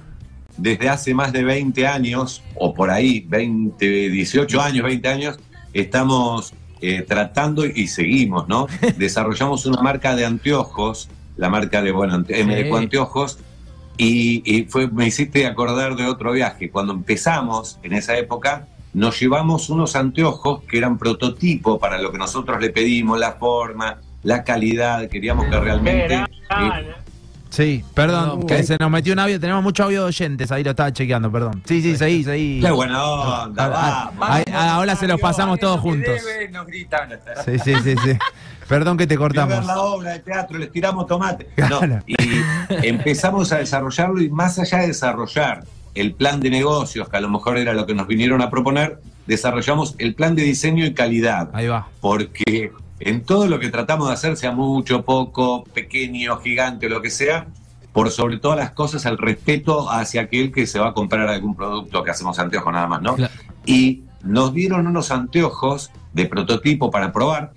[0.57, 5.39] desde hace más de 20 años, o por ahí, 20, 18 años, 20 años,
[5.73, 8.67] estamos eh, tratando y seguimos, ¿no?
[8.97, 13.39] Desarrollamos una marca de anteojos, la marca de, bueno, MDQ Anteojos,
[13.99, 16.71] y, y fue, me hiciste acordar de otro viaje.
[16.71, 22.17] Cuando empezamos en esa época, nos llevamos unos anteojos que eran prototipo para lo que
[22.19, 26.15] nosotros le pedimos, la forma, la calidad, queríamos que realmente...
[26.15, 26.25] eh,
[27.51, 30.65] Sí, perdón, No, que se nos metió un audio, tenemos mucho audio de oyentes, ahí
[30.65, 31.63] lo estaba chequeando, perdón.
[31.65, 32.61] Sí, sí, seguí, seguí.
[32.61, 34.29] Qué buena onda, vamos.
[34.29, 36.15] ahí- ahora se los pasamos todos juntos.
[36.51, 37.11] Nos gritan.
[37.45, 38.19] Sí, sí, sí, sí.
[38.69, 39.65] Perdón que te a ver cortamos.
[39.67, 41.49] la obra de teatro, les tiramos tomate.
[41.71, 42.17] No, y
[42.89, 45.63] empezamos a desarrollarlo y más allá de desarrollar
[45.97, 49.01] el plan de negocios, que a lo mejor era lo que nos vinieron a proponer,
[49.27, 51.51] desarrollamos el plan de diseño y calidad.
[51.53, 51.89] Ahí va.
[52.01, 57.11] Porque en todo lo que tratamos de hacer, sea mucho, poco, pequeño, gigante, lo que
[57.11, 57.47] sea,
[57.93, 61.57] por sobre todas las cosas, el respeto hacia aquel que se va a comprar algún
[61.57, 63.17] producto que hacemos anteojos nada más, ¿no?
[63.17, 63.33] Claro.
[63.65, 67.53] Y nos dieron unos anteojos de prototipo para probar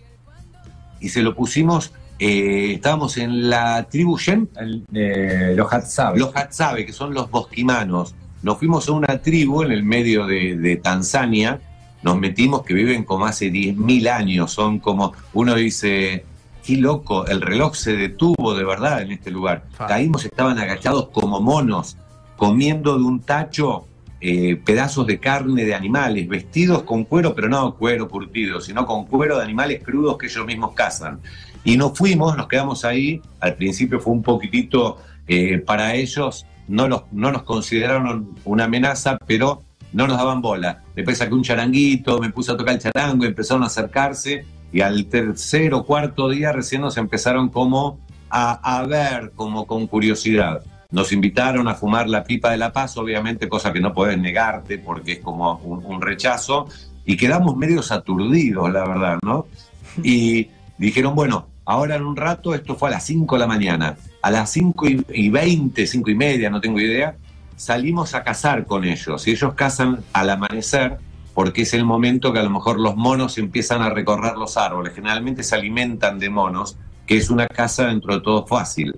[1.00, 6.20] y se lo pusimos, eh, estábamos en la tribu El, eh, los Hatzabe.
[6.20, 8.14] los Hatzabe, que son los bosquimanos.
[8.42, 11.60] Nos fuimos a una tribu en el medio de, de Tanzania,
[12.02, 16.24] nos metimos que viven como hace 10.000 años, son como, uno dice,
[16.64, 19.66] qué loco, el reloj se detuvo de verdad en este lugar.
[19.78, 21.98] Caímos, estaban agachados como monos,
[22.38, 23.86] comiendo de un tacho
[24.22, 29.06] eh, pedazos de carne de animales, vestidos con cuero, pero no cuero curtido, sino con
[29.06, 31.20] cuero de animales crudos que ellos mismos cazan.
[31.64, 34.98] Y nos fuimos, nos quedamos ahí, al principio fue un poquitito
[35.28, 40.84] eh, para ellos, no, los, no nos consideraron una amenaza, pero no nos daban bola.
[40.96, 45.08] Después saqué un charanguito, me puse a tocar el charango, empezaron a acercarse y al
[45.08, 50.62] tercer o cuarto día recién nos empezaron como a, a ver, como con curiosidad.
[50.92, 54.78] Nos invitaron a fumar la pipa de la paz, obviamente, cosa que no puedes negarte
[54.78, 56.68] porque es como un, un rechazo,
[57.06, 59.48] y quedamos medios aturdidos, la verdad, ¿no?
[60.04, 63.98] Y dijeron, bueno, ahora en un rato, esto fue a las 5 de la mañana,
[64.22, 67.16] a las 5 y, y 20, 5 y media, no tengo idea,
[67.56, 70.98] salimos a cazar con ellos, y ellos cazan al amanecer,
[71.34, 74.94] porque es el momento que a lo mejor los monos empiezan a recorrer los árboles,
[74.94, 78.96] generalmente se alimentan de monos, que es una caza dentro de todo fácil.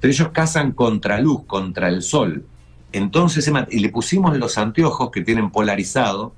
[0.00, 2.46] Pero ellos cazan contra luz, contra el sol.
[2.92, 6.32] Entonces, y le pusimos los anteojos que tienen polarizado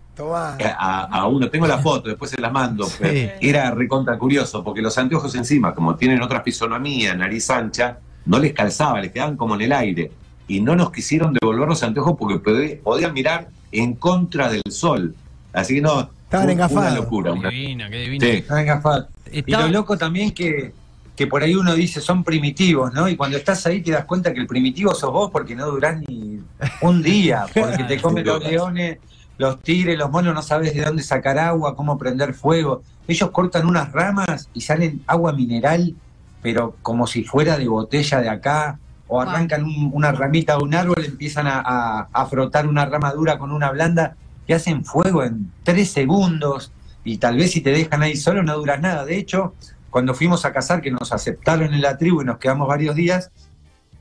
[0.58, 1.48] eh, a, a uno.
[1.50, 2.86] Tengo la foto, después se las mando.
[2.86, 3.28] Sí.
[3.40, 7.98] Era recontra curioso, porque los anteojos encima, como tienen otra fisonomía, nariz ancha,
[8.30, 10.10] no les calzaba, les quedaban como en el aire.
[10.48, 15.14] Y no nos quisieron devolver los anteojos porque pod- podían mirar en contra del sol.
[15.52, 16.92] Así que no, Estaban engafados.
[16.92, 17.32] una locura.
[17.32, 18.26] una- Divina, qué divina.
[18.26, 18.44] Sí.
[18.48, 19.08] Venga, Fat.
[19.32, 20.72] Y Está- lo loco también que,
[21.16, 23.08] que por ahí uno dice son primitivos, ¿no?
[23.08, 26.00] Y cuando estás ahí te das cuenta que el primitivo sos vos porque no durás
[26.08, 26.40] ni
[26.82, 28.98] un día, porque te comen los leones,
[29.38, 32.82] los tigres, los monos, no sabes de dónde sacar agua, cómo prender fuego.
[33.08, 35.94] Ellos cortan unas ramas y salen agua mineral,
[36.42, 40.74] pero como si fuera de botella de acá, o arrancan un- una ramita de un
[40.74, 44.14] árbol, empiezan a, a- a frotar una rama dura con una blanda
[44.46, 46.72] y hacen fuego en tres segundos
[47.05, 49.05] y tal vez si te dejan ahí solo no duras nada.
[49.05, 49.55] De hecho,
[49.90, 53.31] cuando fuimos a cazar, que nos aceptaron en la tribu y nos quedamos varios días,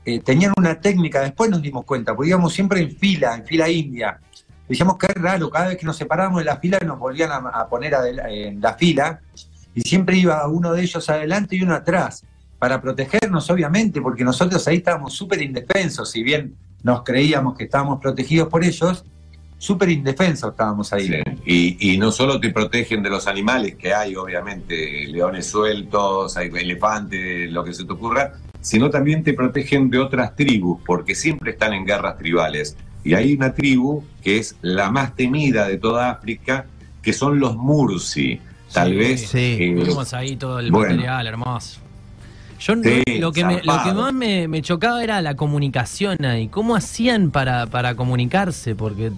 [0.04, 3.68] eh, tenían una técnica, después nos dimos cuenta, porque íbamos siempre en fila, en fila
[3.68, 4.18] india.
[4.68, 7.36] Decíamos que es raro, cada vez que nos separábamos de la fila nos volvían a,
[7.48, 7.92] a poner
[8.28, 9.20] en la fila
[9.74, 12.24] y siempre iba uno de ellos adelante y uno atrás,
[12.60, 17.98] para protegernos obviamente, porque nosotros ahí estábamos súper indefensos, si bien nos creíamos que estábamos
[18.00, 19.04] protegidos por ellos,
[19.58, 21.08] súper indefensos estábamos ahí.
[21.08, 26.36] Sí, Y, y no solo te protegen de los animales que hay, obviamente, leones sueltos,
[26.36, 31.14] hay elefantes, lo que se te ocurra, sino también te protegen de otras tribus, porque
[31.14, 32.76] siempre están en guerras tribales.
[33.02, 36.66] Y hay una tribu que es la más temida de toda África,
[37.02, 38.38] que son los Mursi.
[38.72, 39.20] Tal Sí, vez.
[39.28, 39.56] sí.
[39.58, 40.90] eh, Vimos ahí todo el bueno.
[40.94, 41.80] material, hermoso.
[42.60, 46.24] Yo no- Sí, lo, que me, lo que más me, me chocaba era la comunicación
[46.24, 46.48] ahí.
[46.48, 48.74] ¿Cómo hacían para, para comunicarse?
[48.74, 49.12] Porque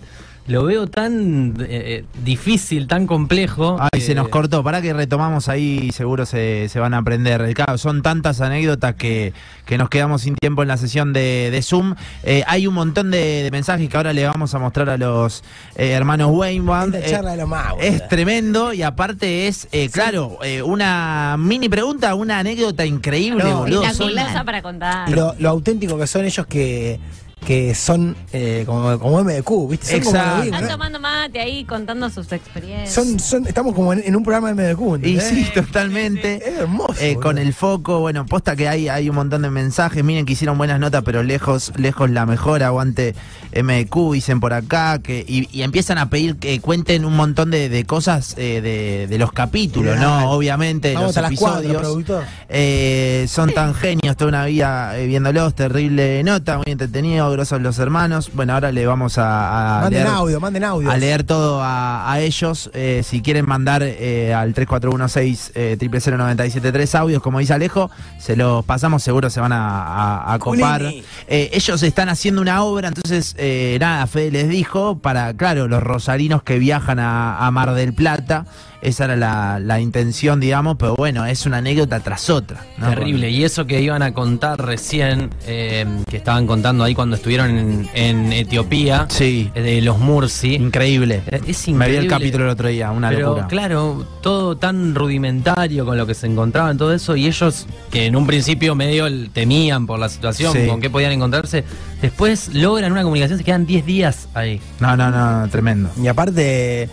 [0.49, 3.77] lo veo tan eh, eh, difícil, tan complejo.
[3.81, 4.65] Ay, que- se nos cortó.
[4.65, 7.55] Para que retomamos ahí, seguro se, se van a aprender.
[7.55, 9.33] Claro, son tantas anécdotas que,
[9.67, 11.95] que nos quedamos sin tiempo en la sesión de, de Zoom.
[12.25, 15.45] Eh, hay un montón de, de mensajes que ahora le vamos a mostrar a los
[15.77, 16.97] eh, hermanos Weinband.
[16.97, 17.87] Esta Eh, charla de lo más, boludo.
[17.87, 23.61] es tremendo y aparte es, eh, claro, eh, una mini pregunta, una anécdota increíble, No,
[23.61, 23.83] boludo.
[23.93, 25.09] Son- Espectacular para contar.
[25.11, 26.99] lo, lo auténtico que son ellos que,
[27.47, 29.87] que son eh, como, como MDQ, ¿viste?
[29.87, 30.37] Son como Exacto.
[30.39, 30.69] lo mismo, Están ¿no?
[30.75, 32.93] tomando mate ahí contando sus experiencias.
[32.93, 35.25] Son, son, estamos como en, en un programa de MDQ, Y ¿entendés?
[35.29, 36.37] sí, totalmente.
[36.37, 36.95] Es hermoso.
[37.01, 40.05] Eh, con el foco, bueno, posta que hay, hay un montón de mensajes.
[40.05, 42.63] Miren que hicieron buenas notas, pero lejos, lejos la mejor.
[42.63, 43.15] Aguante
[43.61, 45.01] MQ, dicen por acá.
[45.01, 49.07] que Y, y empiezan a pedir que cuenten un montón de, de cosas eh, de,
[49.09, 50.21] de los capítulos, Claro.
[50.21, 50.31] ¿no?
[50.31, 51.83] Obviamente, de Vamos los a las cuatro, episodios.
[51.83, 52.25] productor.
[52.49, 57.79] Eh, son tan genios, toda una vida eh, viéndolos, terrible nota, muy entretenido, grosos los
[57.79, 58.31] hermanos.
[58.35, 60.91] Bueno, ahora le vamos a, a Manden leer audio, manden audio.
[60.91, 62.71] a leer todo a, a ellos.
[62.75, 68.65] Eh, si quieren mandar eh, al 3416 eh, 000973 audios, como dice Alejo, se los
[68.65, 70.83] pasamos, seguro se van a, a- a copar.
[70.83, 75.83] Eh, ellos están haciendo una obra, entonces, eh, nada, Fede les dijo, para, claro, los
[75.83, 78.47] rosarinos que viajan a, a Mar del Plata,
[78.83, 82.65] esa era la, la intención, digamos, pero bueno, es una anécdota tras otra.
[82.79, 82.89] ¿no?
[82.89, 83.31] Terrible.
[83.31, 87.89] Y eso que iban a contar recién, eh, que estaban contando ahí cuando estuvieron en,
[87.95, 90.57] en Etiopía, Sí, eh, de los Mursi.
[90.57, 91.23] increíble.
[91.29, 91.99] Eh, Es Me vi increíble.
[92.01, 93.47] el capítulo el otro día, una Pero locura.
[93.47, 98.17] claro, todo tan rudimentario con lo que se encontraban, todo eso, y ellos que en
[98.17, 100.67] un principio medio temían por la situación, Sí.
[100.67, 101.63] con qué podían encontrarse,
[102.01, 104.61] después logran una comunicación, se quedan 10 días ahí.
[104.81, 105.91] No, no, no, tremendo.
[106.03, 106.89] Y aparte,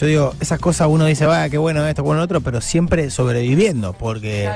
[0.00, 3.10] yo digo, esas cosas uno dice, vaya, qué bueno esto, qué bueno otro, pero siempre
[3.10, 4.48] sobreviviendo, porque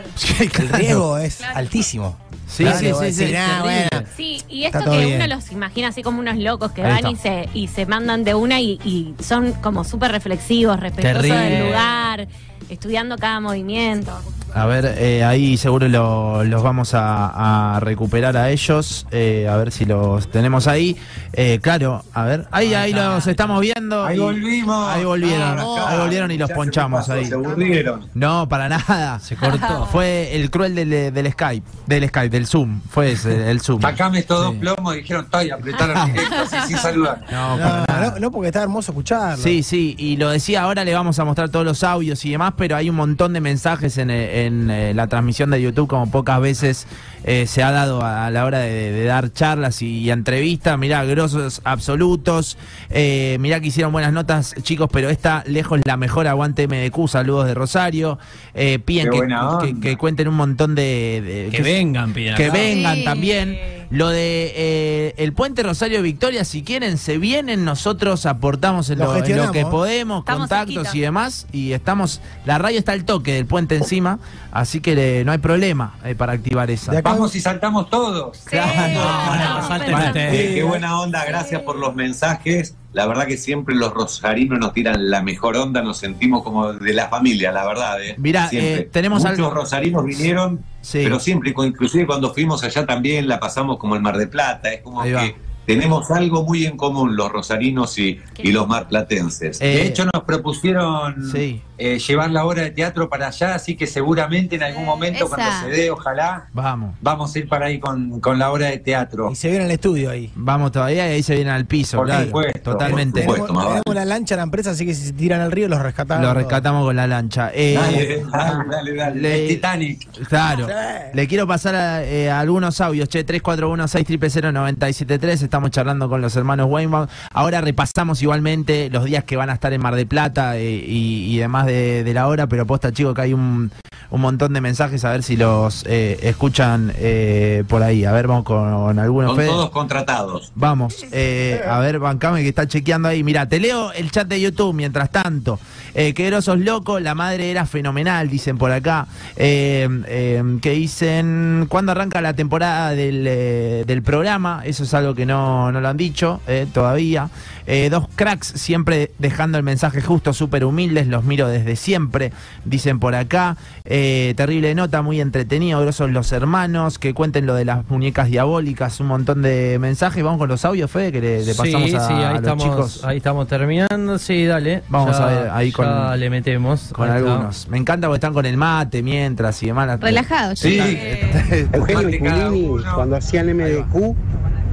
[0.58, 1.56] el riesgo es Claro.
[1.58, 2.16] altísimo.
[2.48, 4.02] Sí, Claro, sí, sí, sí, "Ah.
[4.16, 5.22] Sí, y esto que bien.
[5.22, 8.24] uno los imagina así como unos locos que Ahí van y se, y se mandan
[8.24, 11.50] de una y, y son como súper reflexivos, respetuosos Terrible.
[11.56, 12.28] del lugar,
[12.70, 14.18] estudiando cada movimiento.
[14.54, 19.06] A ver, eh, ahí seguro lo- los vamos a, a recuperar a ellos.
[19.10, 20.96] eh, a ver si los tenemos ahí.
[21.32, 22.46] Eh, claro, a ver.
[22.50, 24.04] Ahí, ahí los estamos viendo.
[24.04, 24.88] Ahí y- volvimos.
[24.88, 25.58] Ahí volvieron.
[25.86, 27.26] Ahí volvieron y los ponchamos pasó, ahí.
[27.26, 28.06] Se aburrieron.
[28.14, 29.18] No, para nada.
[29.20, 29.86] Se cortó.
[29.92, 31.66] Fue el cruel del, del Skype.
[31.86, 32.80] Del Skype, del Zoom.
[32.90, 33.80] Fue ese, el Zoom.
[33.82, 34.58] Sacame estos dos Sí.
[34.60, 37.20] plomos y dijeron, estoy, apretaron directo, así sin saludar.
[37.30, 38.10] No, No, para nada.
[38.14, 39.42] no, no, porque está hermoso escucharlo.
[39.42, 42.54] Sí, sí, y lo decía ahora, le vamos a mostrar todos los audios y demás,
[42.56, 46.10] pero hay un montón de mensajes en, eh, en, eh, la transmisión de YouTube, como
[46.10, 46.86] pocas veces
[47.24, 50.78] eh, se ha dado a, a la hora de, de dar charlas y, y entrevistas.
[50.78, 52.56] Mirá, grosos absolutos.
[52.90, 56.26] Eh, mirá que hicieron buenas notas, chicos, pero esta lejos la mejor.
[56.28, 58.18] Aguante MDQ, saludos de Rosario.
[58.54, 61.22] Eh, piden que, que- cuenten un montón de.
[61.24, 63.04] de- Que vengan, piden que vengan Sí.
[63.04, 63.58] también.
[63.90, 69.06] Lo de eh, el puente Rosario Victoria, si quieren, se vienen, nosotros aportamos en Lo
[69.06, 69.52] lo, en lo gestionamos.
[69.56, 70.96] que podemos, Estamos contactos cerquita.
[70.96, 71.46] y demás.
[71.52, 74.18] Y estamos, la radio está al toque del puente encima,
[74.52, 76.92] así que le- no hay problema eh, para activar esa.
[77.12, 78.38] Vamos y saltamos todos.
[78.44, 78.68] Claro.
[78.94, 80.14] No, no.
[80.14, 82.74] Eh, qué buena onda, gracias por los mensajes.
[82.92, 86.94] La verdad que siempre los rosarinos nos tiran la mejor onda, nos sentimos como de
[86.94, 88.02] la familia, la verdad.
[88.02, 88.14] ¿eh?
[88.18, 88.74] Mirá, Siempre.
[88.82, 91.00] eh, tenemos Muchos algo- rosarinos vinieron, Sí.
[91.02, 94.72] pero siempre, inclusive cuando fuimos allá también la pasamos como el Mar de Plata.
[94.72, 95.20] Es como Ahí va.
[95.22, 95.36] que
[95.68, 99.60] tenemos algo muy en común los rosarinos y, y los marplatenses.
[99.60, 101.60] Eh, De hecho, nos propusieron Sí.
[101.76, 105.36] eh, llevar la obra de teatro para allá, así que seguramente en algún momento, Esa.
[105.36, 106.96] cuando se dé, ojalá, Vamos.
[107.02, 109.30] vamos a ir para ahí con, con la obra de teatro.
[109.30, 110.32] Y se viene al estudio ahí.
[110.34, 112.24] Vamos todavía y ahí se vienen al piso, Por claro.
[112.24, 113.22] supuesto, Totalmente.
[113.24, 113.54] por supuesto.
[113.58, 115.80] Tenemos, tenemos la lancha en la empresa, así que si se tiran al río los
[115.82, 116.24] rescatamos.
[116.24, 117.50] Lo rescatamos con la lancha.
[117.54, 119.20] Eh, Dale, dale, dale, dale.
[119.20, 120.08] le- El Titanic.
[120.28, 120.66] Claro.
[120.66, 120.72] Sí.
[121.12, 123.06] Le quiero pasar a, eh, algunos audios.
[123.10, 125.42] Che, 341-600-973.
[125.42, 127.06] Estamos charlando con los hermanos Weinbaum.
[127.32, 131.34] Ahora repasamos igualmente los días que van a estar en Mar de Plata eh, y,
[131.34, 133.70] y demás de, de la hora, pero posta, chicos, que hay un,
[134.10, 135.04] un montón de mensajes.
[135.04, 138.04] A ver si los eh, escuchan eh, por ahí.
[138.04, 139.36] A ver, vamos con algunos.
[139.36, 139.48] Fede.
[139.48, 140.52] todos contratados.
[140.54, 143.22] Vamos, eh, a ver, bancame que está chequeando ahí.
[143.22, 145.58] Mira, te leo el chat de YouTube mientras tanto.
[146.00, 149.08] Eh, qué grosos loco, la madre era fenomenal, dicen por acá.
[149.34, 154.62] Eh, eh, que dicen, ¿cuándo arranca la temporada del, eh, del programa?
[154.64, 156.40] Eso es algo que no, no lo han dicho
[156.72, 157.28] todavía.
[157.70, 162.32] Eh, dos cracks siempre dejando el mensaje justo, súper humildes, los miro desde siempre,
[162.64, 163.58] dicen por acá.
[163.84, 168.98] Eh, terrible nota, muy entretenido, grosos los hermanos, que cuenten lo de las muñecas diabólicas,
[169.00, 170.24] un montón de mensajes.
[170.24, 172.38] Vamos con los audios, Fede, que le, le pasamos sí, a, sí, ahí a los
[172.40, 174.18] estamos, chicos ahí estamos terminando.
[174.18, 174.82] Sí, dale.
[174.88, 176.88] Vamos Ya- a ver ahí con- le metemos.
[176.94, 177.16] con está.
[177.18, 177.68] algunos.
[177.68, 180.00] Me encanta porque están con el mate mientras y demás.
[180.00, 180.70] Relajado, Sí.
[180.80, 181.68] chicos.
[181.74, 184.16] Eugenio Culini, cuando hacían MDQ,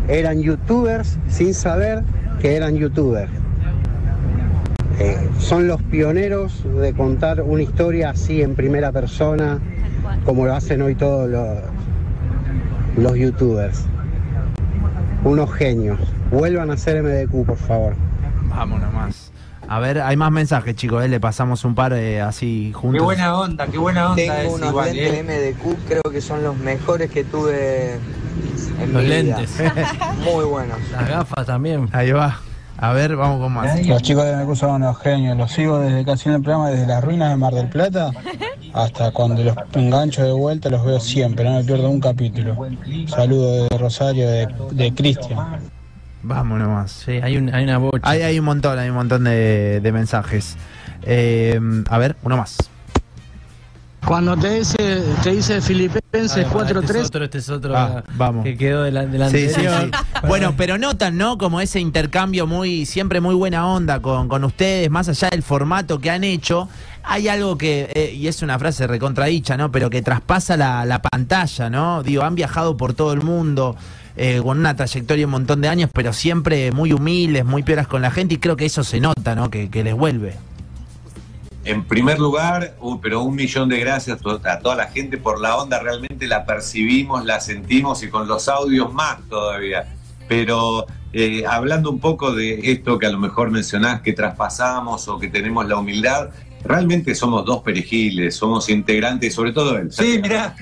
[0.07, 2.03] eran youtubers sin saber
[2.41, 3.31] que eran youtubers.
[4.99, 9.59] Eh, son los pioneros de contar una historia así en primera persona,
[10.23, 11.57] como lo hacen hoy todos los,
[12.97, 13.85] los youtubers.
[15.23, 15.99] Unos genios.
[16.31, 17.95] Vuelvan a hacer MDQ, por favor.
[18.43, 19.31] Vamos nomás.
[19.67, 21.03] A ver, hay más mensajes, chicos.
[21.03, 22.99] eh, Le pasamos un par eh, así juntos.
[22.99, 25.53] Qué buena onda, qué buena onda Tengo es unos igual, lentes ¿eh?
[25.57, 27.95] MDQ, creo que son los mejores que tuve
[28.79, 29.57] en Los mi lentes.
[29.57, 29.73] vida.
[30.23, 30.77] Muy buenos.
[30.91, 31.89] Las gafas también.
[31.91, 32.39] Ahí va.
[32.77, 33.85] A ver, vamos con más.
[33.87, 36.85] Los chicos de MQ son unos genios, los sigo desde casi en el programa, desde
[36.85, 38.11] las ruinas de Mar del Plata
[38.73, 42.57] hasta cuando los engancho de vuelta, los veo siempre, no me pierdo un capítulo.
[43.07, 45.39] Saludo de Rosario, de, de Cristian.
[46.23, 46.91] Vamos nomás.
[46.91, 47.99] Sí, hay, un, hay una bocha.
[48.01, 50.57] Hay, hay un montón, hay un montón de, de mensajes.
[51.03, 51.57] Eh,
[51.89, 52.57] a ver, uno más.
[54.05, 58.43] Cuando te dice, te dice Filipenses Este es 4-3, otro, este es otro Ah, vamos.
[58.43, 59.61] que quedó de la, de la Sí, sí.
[60.27, 61.37] Bueno, pero notan, ¿no?
[61.37, 65.99] Como ese intercambio muy, siempre muy buena onda con, con ustedes, más allá del formato
[65.99, 66.69] que han hecho,
[67.03, 69.71] hay algo que, eh, y es una frase recontradicha, ¿no?
[69.71, 72.03] Pero que traspasa la, la pantalla, ¿no?
[72.03, 73.75] Digo, han viajado por todo el mundo.
[74.17, 77.85] eh, con una trayectoria de un montón de años, pero siempre muy humildes, muy pioras
[77.87, 79.49] con la gente, y creo que eso se nota, ¿no?
[79.49, 80.35] Que, que les vuelve.
[81.65, 85.57] En primer lugar, uh, pero un millón de gracias a toda la gente por la
[85.57, 89.87] onda, realmente la percibimos, la sentimos y con los audios más todavía.
[90.27, 95.17] Pero eh, hablando un poco de esto que a lo mejor mencionás, que traspasamos o
[95.17, 96.29] que tenemos la humildad,
[96.63, 99.91] realmente somos dos perejiles, somos integrantes, sobre todo él.
[99.91, 100.55] Sí, mirá.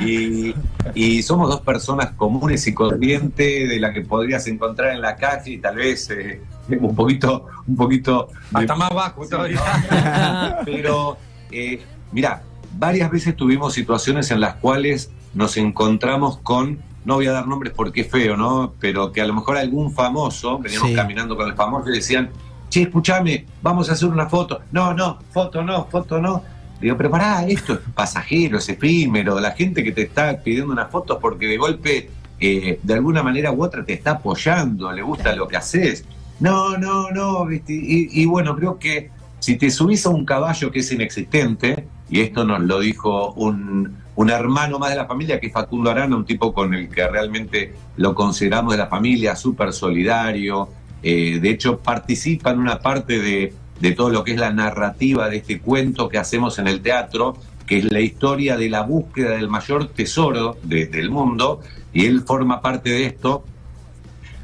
[0.00, 0.54] y,
[0.94, 5.52] y somos dos personas comunes y corrientes de las que podrías encontrar en la calle
[5.52, 6.40] y tal vez eh,
[6.80, 9.22] un poquito, un poquito de- Hasta más bajo
[10.64, 11.16] pero,
[11.50, 11.80] eh,
[12.12, 12.42] mira,
[12.78, 17.72] varias veces tuvimos situaciones en las cuales nos encontramos con, no voy a dar nombres
[17.74, 18.72] porque es feo, ¿no?
[18.80, 20.94] Pero que a lo mejor algún famoso, veníamos Sí.
[20.94, 22.30] caminando con el famoso y decían,
[22.68, 24.60] che, escúchame, vamos a hacer una foto.
[24.72, 26.42] No, no, foto no, foto no.
[26.80, 29.40] Digo, pero pará, esto es pasajero, es efímero.
[29.40, 33.22] La gente que te está pidiendo una foto es porque de golpe, eh, de alguna
[33.22, 36.04] manera u otra, te está apoyando, le gusta lo que haces.
[36.40, 37.72] No, no, no, ¿viste?
[37.72, 39.10] Y, y bueno, creo que
[39.40, 43.96] si te subís a un caballo que es inexistente, y esto nos lo dijo un,
[44.14, 47.06] un hermano más de la familia, que es Facundo Arana, un tipo con el que
[47.08, 50.68] realmente lo consideramos de la familia, súper solidario,
[51.02, 55.28] eh, de hecho participa en una parte de, de todo lo que es la narrativa
[55.28, 57.36] de este cuento que hacemos en el teatro,
[57.66, 61.60] que es la historia de la búsqueda del mayor tesoro de- del mundo,
[61.92, 63.44] y él forma parte de esto,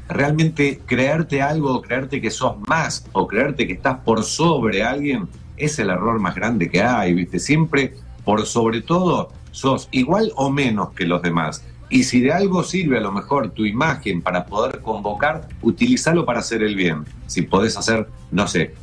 [0.07, 5.27] realmente creerte algo, o creerte que sos más, o creerte que estás por sobre alguien,
[5.57, 7.39] es el error más grande que hay, ¿viste?
[7.39, 11.63] Siempre, por sobre todo, sos igual o menos que los demás.
[11.89, 16.39] Y si de algo sirve a lo mejor tu imagen para poder convocar, utilízalo para
[16.39, 17.05] hacer el bien.
[17.27, 18.73] Si podés hacer, no sé,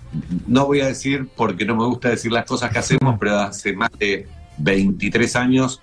[0.47, 3.75] no voy a decir porque no me gusta decir las cosas que hacemos, pero hace
[3.75, 5.83] más de 23 años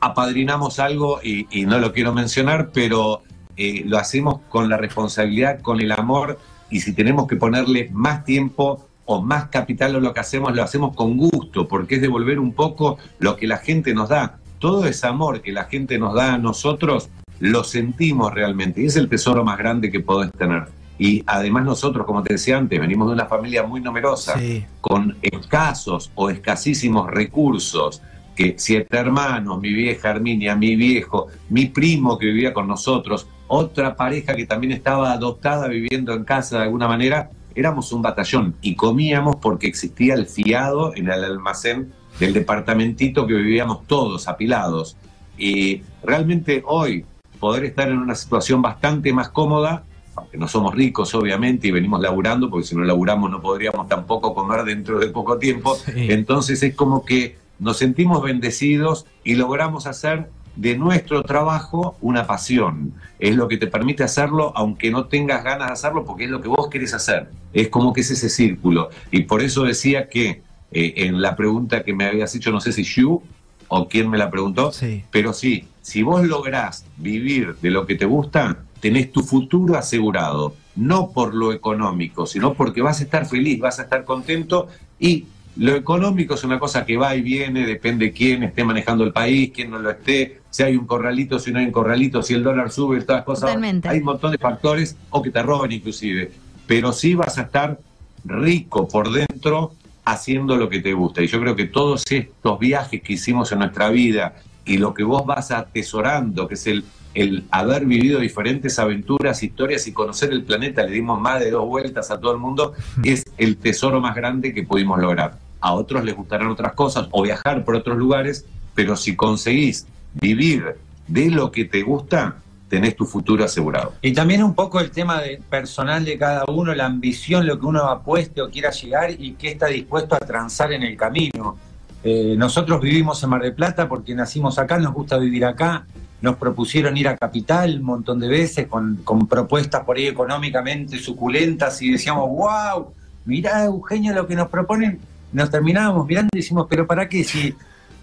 [0.00, 3.22] apadrinamos algo y, y no lo quiero mencionar, pero
[3.56, 6.38] eh, lo hacemos con la responsabilidad, con el amor,
[6.70, 10.62] y si tenemos que ponerle más tiempo o más capital a lo que hacemos, lo
[10.62, 14.38] hacemos con gusto, porque es devolver un poco lo que la gente nos da.
[14.58, 17.08] Todo ese amor que la gente nos da a nosotros,
[17.40, 20.64] lo sentimos realmente, y es el tesoro más grande que podés tener.
[20.98, 24.64] Y además nosotros, como te decía antes, venimos de una familia muy numerosa, Sí.
[24.82, 28.02] con escasos o escasísimos recursos,
[28.34, 33.96] que siete hermanos, mi vieja Herminia, mi viejo, mi primo que vivía con nosotros, otra
[33.96, 38.76] pareja que también estaba adoptada viviendo en casa de alguna manera, éramos un batallón y
[38.76, 44.96] comíamos porque existía el fiado en el almacén del departamentito que vivíamos todos apilados.
[45.36, 47.04] Y realmente hoy
[47.40, 52.00] poder estar en una situación bastante más cómoda, aunque no somos ricos obviamente y venimos
[52.00, 56.06] laburando, porque si no laburamos no podríamos tampoco comer dentro de poco tiempo, Sí.
[56.10, 62.92] entonces es como que nos sentimos bendecidos y logramos hacer de nuestro trabajo una pasión.
[63.18, 66.40] Es lo que te permite hacerlo aunque no tengas ganas de hacerlo porque es lo
[66.40, 67.30] que vos querés hacer.
[67.52, 68.90] Es como que es ese círculo.
[69.10, 70.42] Y por eso decía que
[70.72, 73.22] eh, en la pregunta que me habías hecho, no sé si you
[73.68, 75.04] o quién me la preguntó, Sí.
[75.10, 80.54] pero sí, si vos lográs vivir de lo que te gusta, tenés tu futuro asegurado,
[80.74, 85.26] no por lo económico, sino porque vas a estar feliz, vas a estar contento y
[85.56, 89.50] lo económico es una cosa que va y viene, depende quién esté manejando el país,
[89.54, 92.42] quién no lo esté, si hay un corralito, si no hay un corralito, si el
[92.42, 93.42] dólar sube, todas las cosas.
[93.42, 93.88] Totalmente.
[93.88, 96.32] Hay un montón de factores o que te roban inclusive,
[96.66, 97.78] pero sí vas a estar
[98.24, 99.72] rico por dentro
[100.04, 101.22] haciendo lo que te gusta.
[101.22, 105.04] Y yo creo que todos estos viajes que hicimos en nuestra vida y lo que
[105.04, 106.84] vos vas atesorando, que es el,
[107.14, 111.66] el haber vivido diferentes aventuras, historias y conocer el planeta, le dimos más de dos
[111.66, 115.38] vueltas a todo el mundo, es el tesoro más grande que pudimos lograr.
[115.60, 120.76] A otros les gustarán otras cosas o viajar por otros lugares, pero si conseguís vivir
[121.06, 122.36] de lo que te gusta,
[122.68, 123.94] tenés tu futuro asegurado.
[124.00, 127.66] Y también un poco el tema de personal de cada uno, la ambición, lo que
[127.66, 131.58] uno apueste o quiera llegar y qué está dispuesto a transar en el camino.
[132.02, 135.84] Eh, nosotros vivimos en Mar del Plata porque nacimos acá, nos gusta vivir acá.
[136.22, 140.98] Nos propusieron ir a Capital un montón de veces con, con propuestas por ahí económicamente
[140.98, 142.92] suculentas y decíamos, wow,
[143.24, 145.00] mirá Eugenio lo que nos proponen.
[145.32, 147.24] Nos terminábamos mirando y decimos, pero ¿para qué?
[147.24, 147.54] Si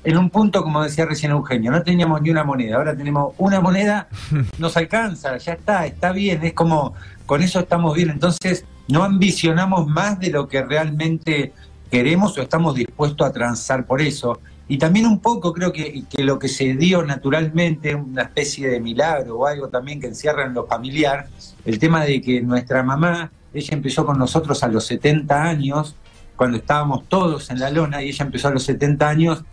[0.04, 3.60] en un punto, como decía recién Eugenio, no teníamos ni una moneda, ahora tenemos una
[3.60, 4.08] moneda,
[4.58, 6.94] nos alcanza, ya está, está bien, es como,
[7.26, 11.52] con eso estamos bien, entonces no ambicionamos más de lo que realmente
[11.92, 14.40] queremos o estamos dispuestos a transar por eso.
[14.68, 18.80] Y también un poco creo que, que lo que se dio naturalmente, una especie de
[18.80, 21.28] milagro o algo también que encierra en lo familiar,
[21.66, 25.96] el tema de que nuestra mamá, ella empezó con nosotros a los 70 años,
[26.36, 29.44] cuando estábamos todos en la lona, y ella empezó a los 70 años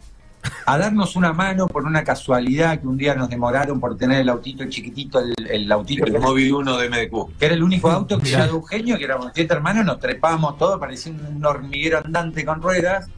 [0.66, 4.28] a darnos una mano por una casualidad que un día nos demoraron por tener el
[4.28, 7.38] autito chiquitito, el, el autito El móvil 1 de MDQ.
[7.38, 10.58] que era el único auto que era de Eugenio, que éramos siete hermanos, nos trepábamos
[10.58, 13.08] todos, parecía un hormiguero andante con ruedas.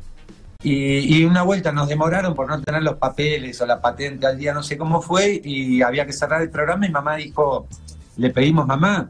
[0.69, 4.37] Y, y una vuelta nos demoraron por no tener los papeles o la patente al
[4.37, 7.69] día, no sé cómo fue, y había que cerrar el programa y mamá dijo,
[8.17, 9.09] le pedimos mamá,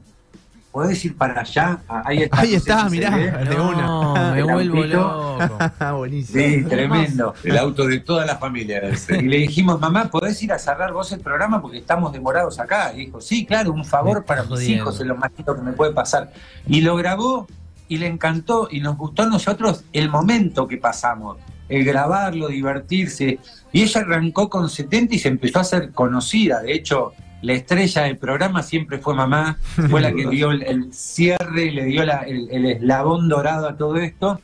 [0.71, 1.79] ¿podés ir para allá?
[1.89, 2.41] Ah, Ahí está.
[2.41, 3.31] Ahí no sé está, mirá, ve.
[3.49, 4.33] de una.
[4.35, 5.39] me El vuelvo autito.
[5.39, 5.59] loco.
[5.97, 6.39] Buenísimo.
[6.45, 7.35] Sí, tremendo.
[7.43, 9.17] El auto de toda la familia ese.
[9.17, 12.93] Y le dijimos, mamá, ¿podés ir a cerrar vos el programa porque estamos demorados acá?
[12.95, 15.73] Y dijo, sí, claro, un favor para mis hijos, es lo más lindo que me
[15.73, 16.31] puede pasar.
[16.67, 17.47] Y lo grabó
[17.89, 23.39] y le encantó y nos gustó a nosotros el momento que pasamos, el grabarlo, divertirse.
[23.73, 26.61] Y ella arrancó con 70 y se empezó a hacer conocida.
[26.63, 27.13] De hecho,
[27.43, 29.59] la estrella del programa siempre fue mamá,
[29.91, 33.69] fue la que dio el, el cierre y le dio la- el, el eslabón dorado
[33.69, 34.41] a todo esto.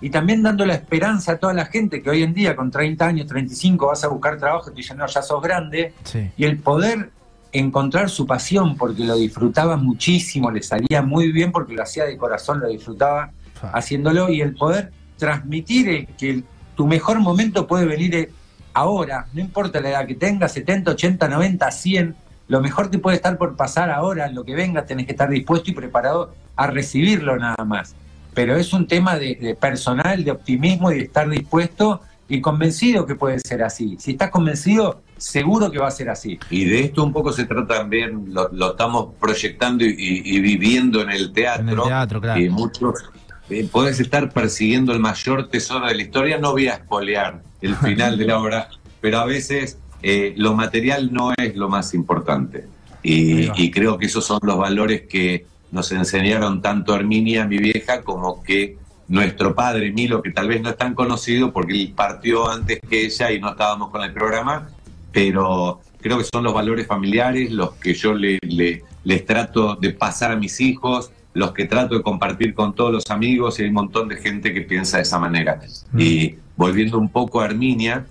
[0.00, 3.06] Y también dando la esperanza a toda la gente que hoy en día con 30
[3.06, 5.94] años, 35 vas a buscar trabajo y te dicen, no, ya sos grande.
[6.04, 6.30] Sí.
[6.36, 7.10] Y el poder
[7.58, 12.16] encontrar su pasión porque lo disfrutaba muchísimo, le salía muy bien porque lo hacía de
[12.16, 13.30] corazón, lo disfrutaba
[13.72, 16.44] haciéndolo y el poder transmitir el- que el-
[16.76, 18.30] tu mejor momento puede venir eh,
[18.74, 22.14] ahora, no importa la edad que tengas, 70, 80, 90, 100,
[22.48, 25.70] lo mejor te puede estar por pasar ahora, lo que venga tenés que estar dispuesto
[25.70, 27.94] y preparado a recibirlo nada más.
[28.34, 33.06] Pero es un tema de, de personal, de optimismo y de estar dispuesto y convencido
[33.06, 33.96] que puede ser así.
[34.00, 36.38] Si estás convencido, seguro que va a ser así.
[36.50, 41.10] Y de esto un poco se trata también, lo, lo estamos proyectando y, viviendo en
[41.10, 41.62] el teatro.
[41.62, 42.40] En el teatro, claro.
[42.40, 43.04] Y muchos,
[43.48, 46.38] eh, podés estar persiguiendo el mayor tesoro de la historia.
[46.38, 48.68] No voy a espolear el final de la obra,
[49.00, 52.66] pero a veces eh, lo material no es lo más importante.
[53.02, 58.02] Y, y creo que esos son los valores que nos enseñaron tanto Herminia, mi vieja,
[58.02, 58.78] como que
[59.08, 63.04] nuestro padre Milo, que tal vez no es tan conocido porque él partió antes que
[63.06, 64.68] ella y no estábamos con el programa,
[65.12, 69.90] pero creo que son los valores familiares los que yo le- le- les trato de
[69.92, 73.68] pasar a mis hijos, los que trato de compartir con todos los amigos y hay
[73.68, 75.60] un montón de gente que piensa de esa manera.
[75.96, 78.06] Y volviendo un poco a Herminia,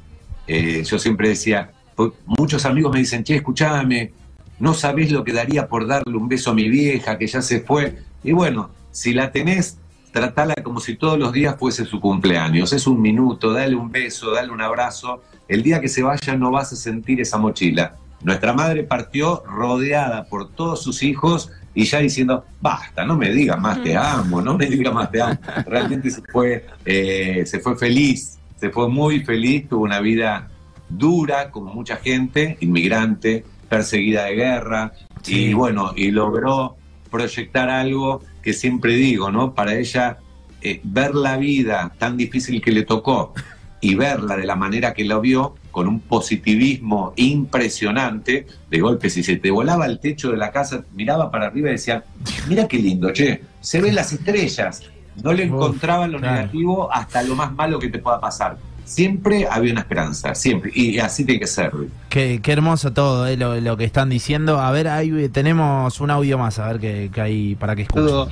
[0.47, 4.11] eh, yo siempre decía, pues, muchos amigos me dicen, che, escúchame,
[4.59, 7.61] no sabés lo que daría por darle un beso a mi vieja que ya se
[7.61, 7.97] fue.
[8.23, 9.77] Y bueno, si la tenés,
[10.15, 12.71] tratala como si todos los días fuese su cumpleaños.
[12.71, 15.21] Es un minuto, dale un beso, dale un abrazo.
[15.45, 17.97] El día que se vaya no vas a sentir esa mochila.
[18.23, 23.59] Nuestra madre partió rodeada por todos sus hijos y ya diciendo, basta, no me digas
[23.59, 25.37] más te amo, no me digas más te amo.
[25.67, 30.47] Realmente se fue, eh, se fue feliz, se fue muy feliz, tuvo una vida
[30.87, 34.93] dura, como mucha gente, inmigrante, perseguida de guerra,
[35.27, 36.77] y bueno, y logró
[37.11, 39.55] proyectar algo que siempre digo, ¿no?
[39.55, 40.19] Para ella,
[40.61, 43.33] eh, ver la vida tan difícil que le tocó
[43.81, 49.23] y verla de la manera que la vio, con un positivismo impresionante, de golpe, si
[49.23, 52.05] se te volaba el techo de la casa, miraba para arriba y decía,
[52.47, 54.83] mira qué lindo, che, se ven las estrellas.
[55.23, 58.57] No le encontraba lo negativo hasta lo más malo que te pueda pasar.
[58.85, 60.71] Siempre había una esperanza, siempre.
[60.73, 61.71] Y así tiene que ser.
[62.09, 64.59] Qué, qué hermoso todo eh, lo, lo que están diciendo.
[64.61, 67.81] A ver, ahí eh, tenemos un audio más, a ver qué, qué hay para que
[67.83, 68.29] escuchen.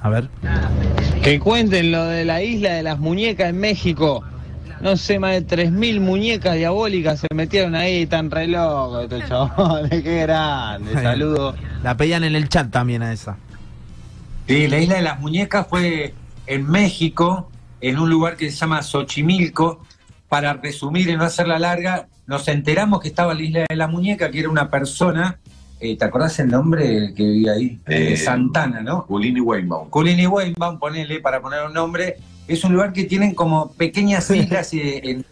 [0.00, 0.28] A ver.
[1.22, 4.24] Que cuenten lo de la isla de las muñecas en México.
[4.80, 9.90] No sé, más de 3.000 muñecas diabólicas se metieron ahí, tan re locos estos chabones,
[10.02, 11.54] qué grande, saludos.
[11.82, 13.36] La pedían en el chat también a esa.
[14.48, 16.14] Sí, la isla de las muñecas fue
[16.46, 17.49] en México,
[17.80, 19.84] en un lugar que se llama Xochimilco.
[20.28, 24.30] Para resumir y no hacerla larga, nos enteramos que estaba la isla de la muñeca,
[24.30, 25.40] que era una persona,
[25.80, 27.80] eh, ¿te acordás el nombre que vivía ahí?
[27.88, 29.06] Eh, Eh, Santana, ¿no?
[29.06, 29.90] Culini Weinbaum.
[29.90, 32.18] Culini Weinbaum, ponele para poner un nombre.
[32.46, 35.24] Es un lugar que tienen como pequeñas islas en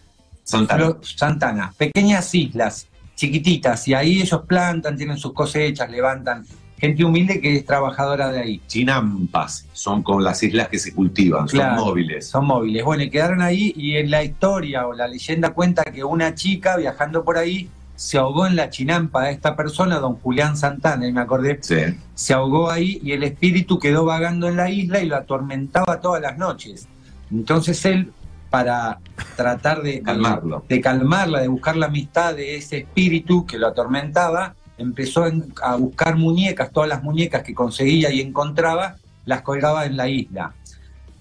[0.43, 6.45] Santana, pequeñas islas, chiquititas, y ahí ellos plantan, tienen sus cosechas, levantan.
[6.79, 8.61] Gente humilde que es trabajadora de ahí.
[8.67, 12.27] Chinampas son con las islas que se cultivan, Claro, son móviles.
[12.27, 12.83] Son móviles.
[12.85, 16.77] Bueno, y quedaron ahí y en la historia o la leyenda cuenta que una chica
[16.77, 21.11] viajando por ahí se ahogó en la chinampa de esta persona, don Julián Santana, y
[21.11, 21.75] me acordé, Sí.
[22.15, 26.21] se ahogó ahí y el espíritu quedó vagando en la isla y lo atormentaba todas
[26.21, 26.87] las noches.
[27.29, 28.13] Entonces él,
[28.49, 28.99] para
[29.35, 30.63] tratar de, de- Calmarlo.
[30.69, 35.25] de calmarla, de buscar la amistad de ese espíritu que lo atormentaba, empezó
[35.61, 40.53] a buscar muñecas, todas las muñecas que conseguía y encontraba, las colgaba en la isla.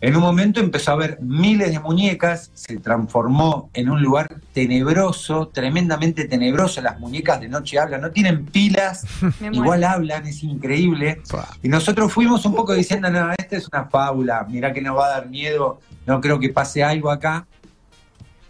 [0.00, 5.48] En un momento empezó a ver miles de muñecas, se transformó en un lugar tenebroso,
[5.48, 6.80] tremendamente tenebroso.
[6.80, 9.04] Las muñecas de noche hablan, no tienen pilas,
[9.52, 11.20] igual hablan, es increíble.
[11.64, 15.06] Y nosotros fuimos un poco diciendo, no, esta es una fábula, mirá que nos va
[15.06, 17.48] a dar miedo, no creo que pase algo acá.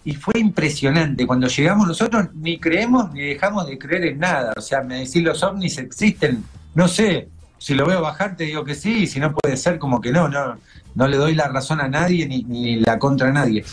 [0.04, 4.60] Y fue impresionante, cuando llegamos nosotros ni creemos ni dejamos de creer en nada, o
[4.60, 6.44] sea, me decís los ovnis existen,
[6.74, 7.28] no sé,
[7.58, 10.12] si lo veo bajar te digo que sí, y si no puede ser como que
[10.12, 10.58] no, no,
[10.94, 13.64] no le doy la razón a nadie ni, ni la contra a nadie.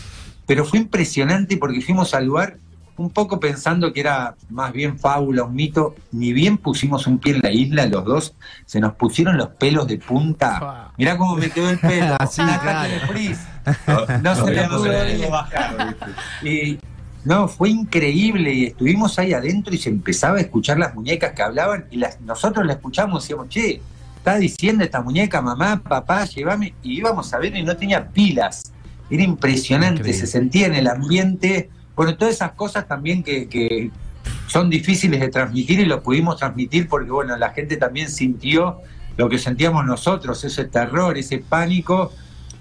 [0.46, 2.58] Pero fue impresionante porque fuimos al lugar
[2.96, 7.36] un poco pensando que era más bien fábula, un mito, ni bien pusimos un pie
[7.36, 8.34] en la isla, los dos,
[8.64, 10.92] se nos pusieron los pelos de punta.
[10.96, 12.16] Mirá cómo me quedó el pelo.
[12.18, 12.62] Así, claro.
[12.62, 13.38] Katy de Frizz.
[14.22, 15.96] No se no le pudo bajar,
[16.42, 16.48] ¿viste?
[16.48, 16.78] Y
[17.24, 21.42] no, fue increíble y estuvimos ahí adentro y se empezaba a escuchar las muñecas que
[21.42, 23.80] hablaban y las, nosotros la escuchamos y decíamos, che,
[24.16, 26.74] está diciendo esta muñeca, mamá, papá, llévame.
[26.84, 28.72] Y íbamos a ver y no tenía pilas.
[29.10, 30.20] Era impresionante, Increíble.
[30.20, 31.70] se sentía en el ambiente.
[31.96, 33.90] Bueno, todas esas cosas también que, que
[34.46, 38.82] son difíciles de transmitir y lo pudimos transmitir porque, bueno, la gente también sintió
[39.16, 42.12] lo que sentíamos nosotros, ese terror, ese pánico,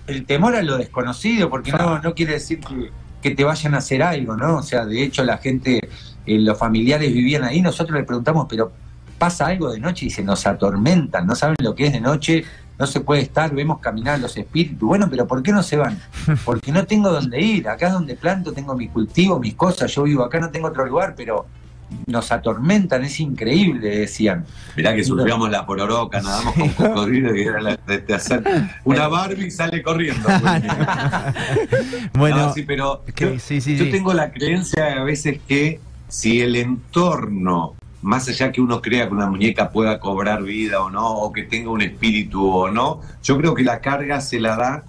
[0.07, 2.91] el temor a lo desconocido, porque no, no quiere decir que,
[3.31, 4.57] te vayan a hacer algo, ¿no?
[4.57, 5.79] O sea, de hecho la gente,
[6.27, 8.71] eh, los familiares vivían ahí, nosotros le preguntamos, pero
[9.17, 12.45] pasa algo de noche y se nos atormentan, no saben lo que es de noche,
[12.77, 15.97] no se puede estar, vemos caminar los espíritus, bueno, pero ¿por qué no se van?
[16.43, 20.03] Porque no tengo dónde ir, acá es donde planto, tengo mi cultivo, mis cosas, yo
[20.03, 21.45] vivo acá, no tengo otro lugar, pero
[22.07, 24.43] nos atormentan, es increíble, decían.
[24.75, 28.43] Mirá que surfeamos la pororoca, nadamos con cocodrilo y era la de, de hacer
[28.83, 30.27] una Barbie y sale corriendo.
[32.13, 35.79] Bueno, No, sí, pero que- yo, sí, sí, yo tengo la creencia a veces que
[36.07, 40.89] si el entorno, más allá que uno crea que una muñeca pueda cobrar vida o
[40.89, 44.55] no, o que tenga un espíritu o no, yo creo que la carga se la
[44.55, 44.83] da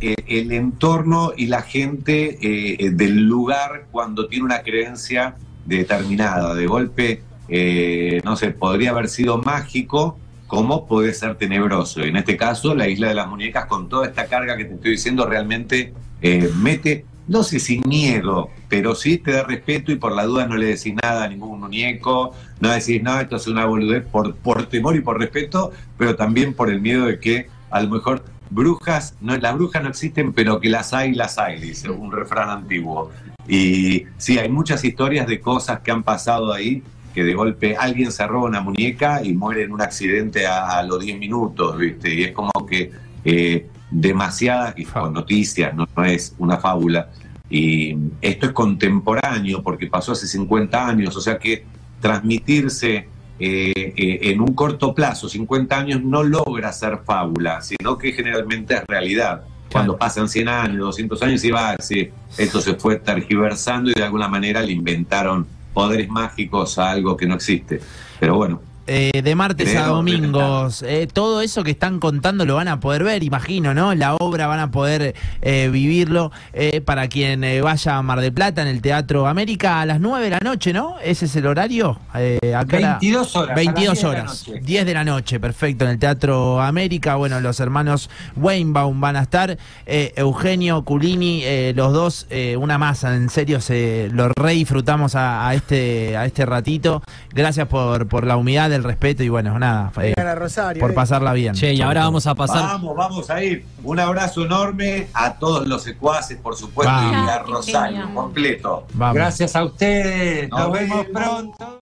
[0.00, 5.36] eh, el entorno y la gente eh, del lugar cuando tiene una creencia
[5.66, 6.54] determinada.
[6.54, 10.18] De golpe, eh, no sé, podría haber sido mágico
[10.50, 12.04] como puede ser tenebroso.
[12.04, 14.74] Y en este caso, la isla de las muñecas, con toda esta carga que te
[14.74, 19.96] estoy diciendo, realmente eh, mete, no sé si miedo, pero sí te da respeto y
[19.96, 23.46] por la duda no le decís nada a ningún muñeco, no decís, no, esto es
[23.46, 27.46] una boludez por, por temor y por respeto, pero también por el miedo de que
[27.70, 31.60] a lo mejor brujas, no, las brujas no existen, pero que las hay, las hay,
[31.60, 33.12] dice un refrán antiguo.
[33.46, 36.82] Y sí, hay muchas historias de cosas que han pasado ahí,
[37.14, 40.98] que de golpe alguien se roba una muñeca y muere en un accidente a, los
[40.98, 42.12] 10 minutos, ¿viste?
[42.12, 42.90] Y es como que
[43.24, 44.74] eh, demasiadas
[45.12, 47.08] noticias, no, no es una fábula.
[47.48, 51.64] Y esto es contemporáneo porque pasó hace 50 años, o sea que
[52.00, 53.08] transmitirse
[53.42, 58.74] eh, eh, en un corto plazo, 50 años, no logra ser fábula, sino que generalmente
[58.74, 59.42] es realidad.
[59.72, 64.02] Cuando pasan 100 años, 200 años, y va, sí, esto se fue tergiversando y de
[64.02, 67.80] alguna manera le inventaron poderes mágicos a algo que no existe.
[68.18, 68.60] Pero bueno,
[68.92, 73.04] Eh, de martes a domingos, eh, todo eso que están contando lo van a poder
[73.04, 73.94] ver, imagino, ¿no?
[73.94, 78.32] La obra van a poder eh, vivirlo eh, para quien eh, vaya a Mar del
[78.32, 80.96] Plata en el Teatro América a las 9 de la noche, ¿no?
[81.04, 82.00] ¿Ese es el horario?
[82.16, 83.44] Eh, acá era- 22 horas.
[83.44, 84.60] a las 22 10 de la horas, noche.
[84.60, 87.14] 10 de la noche, perfecto, en el Teatro América.
[87.14, 92.76] Bueno, los hermanos Weinbaum van a estar, eh, Eugenio, Culini, eh, los dos, eh, una
[92.76, 97.04] masa, en serio, se lo re disfrutamos a, a este, a este ratito.
[97.32, 100.94] Gracias por, por la humildad, el respeto y bueno, nada, eh, Rosario, por eh.
[100.94, 101.54] pasarla bien.
[101.54, 102.62] Che, y ahora vamos a pasar.
[102.62, 103.64] Vamos, vamos a ir.
[103.84, 107.26] Un abrazo enorme a todos los secuaces, por supuesto, Vamos.
[107.26, 108.86] y a Rosario completo.
[108.94, 109.14] Vamos.
[109.14, 110.48] Gracias a ustedes.
[110.50, 111.06] Nos, vemos.
[111.12, 111.78] pronto.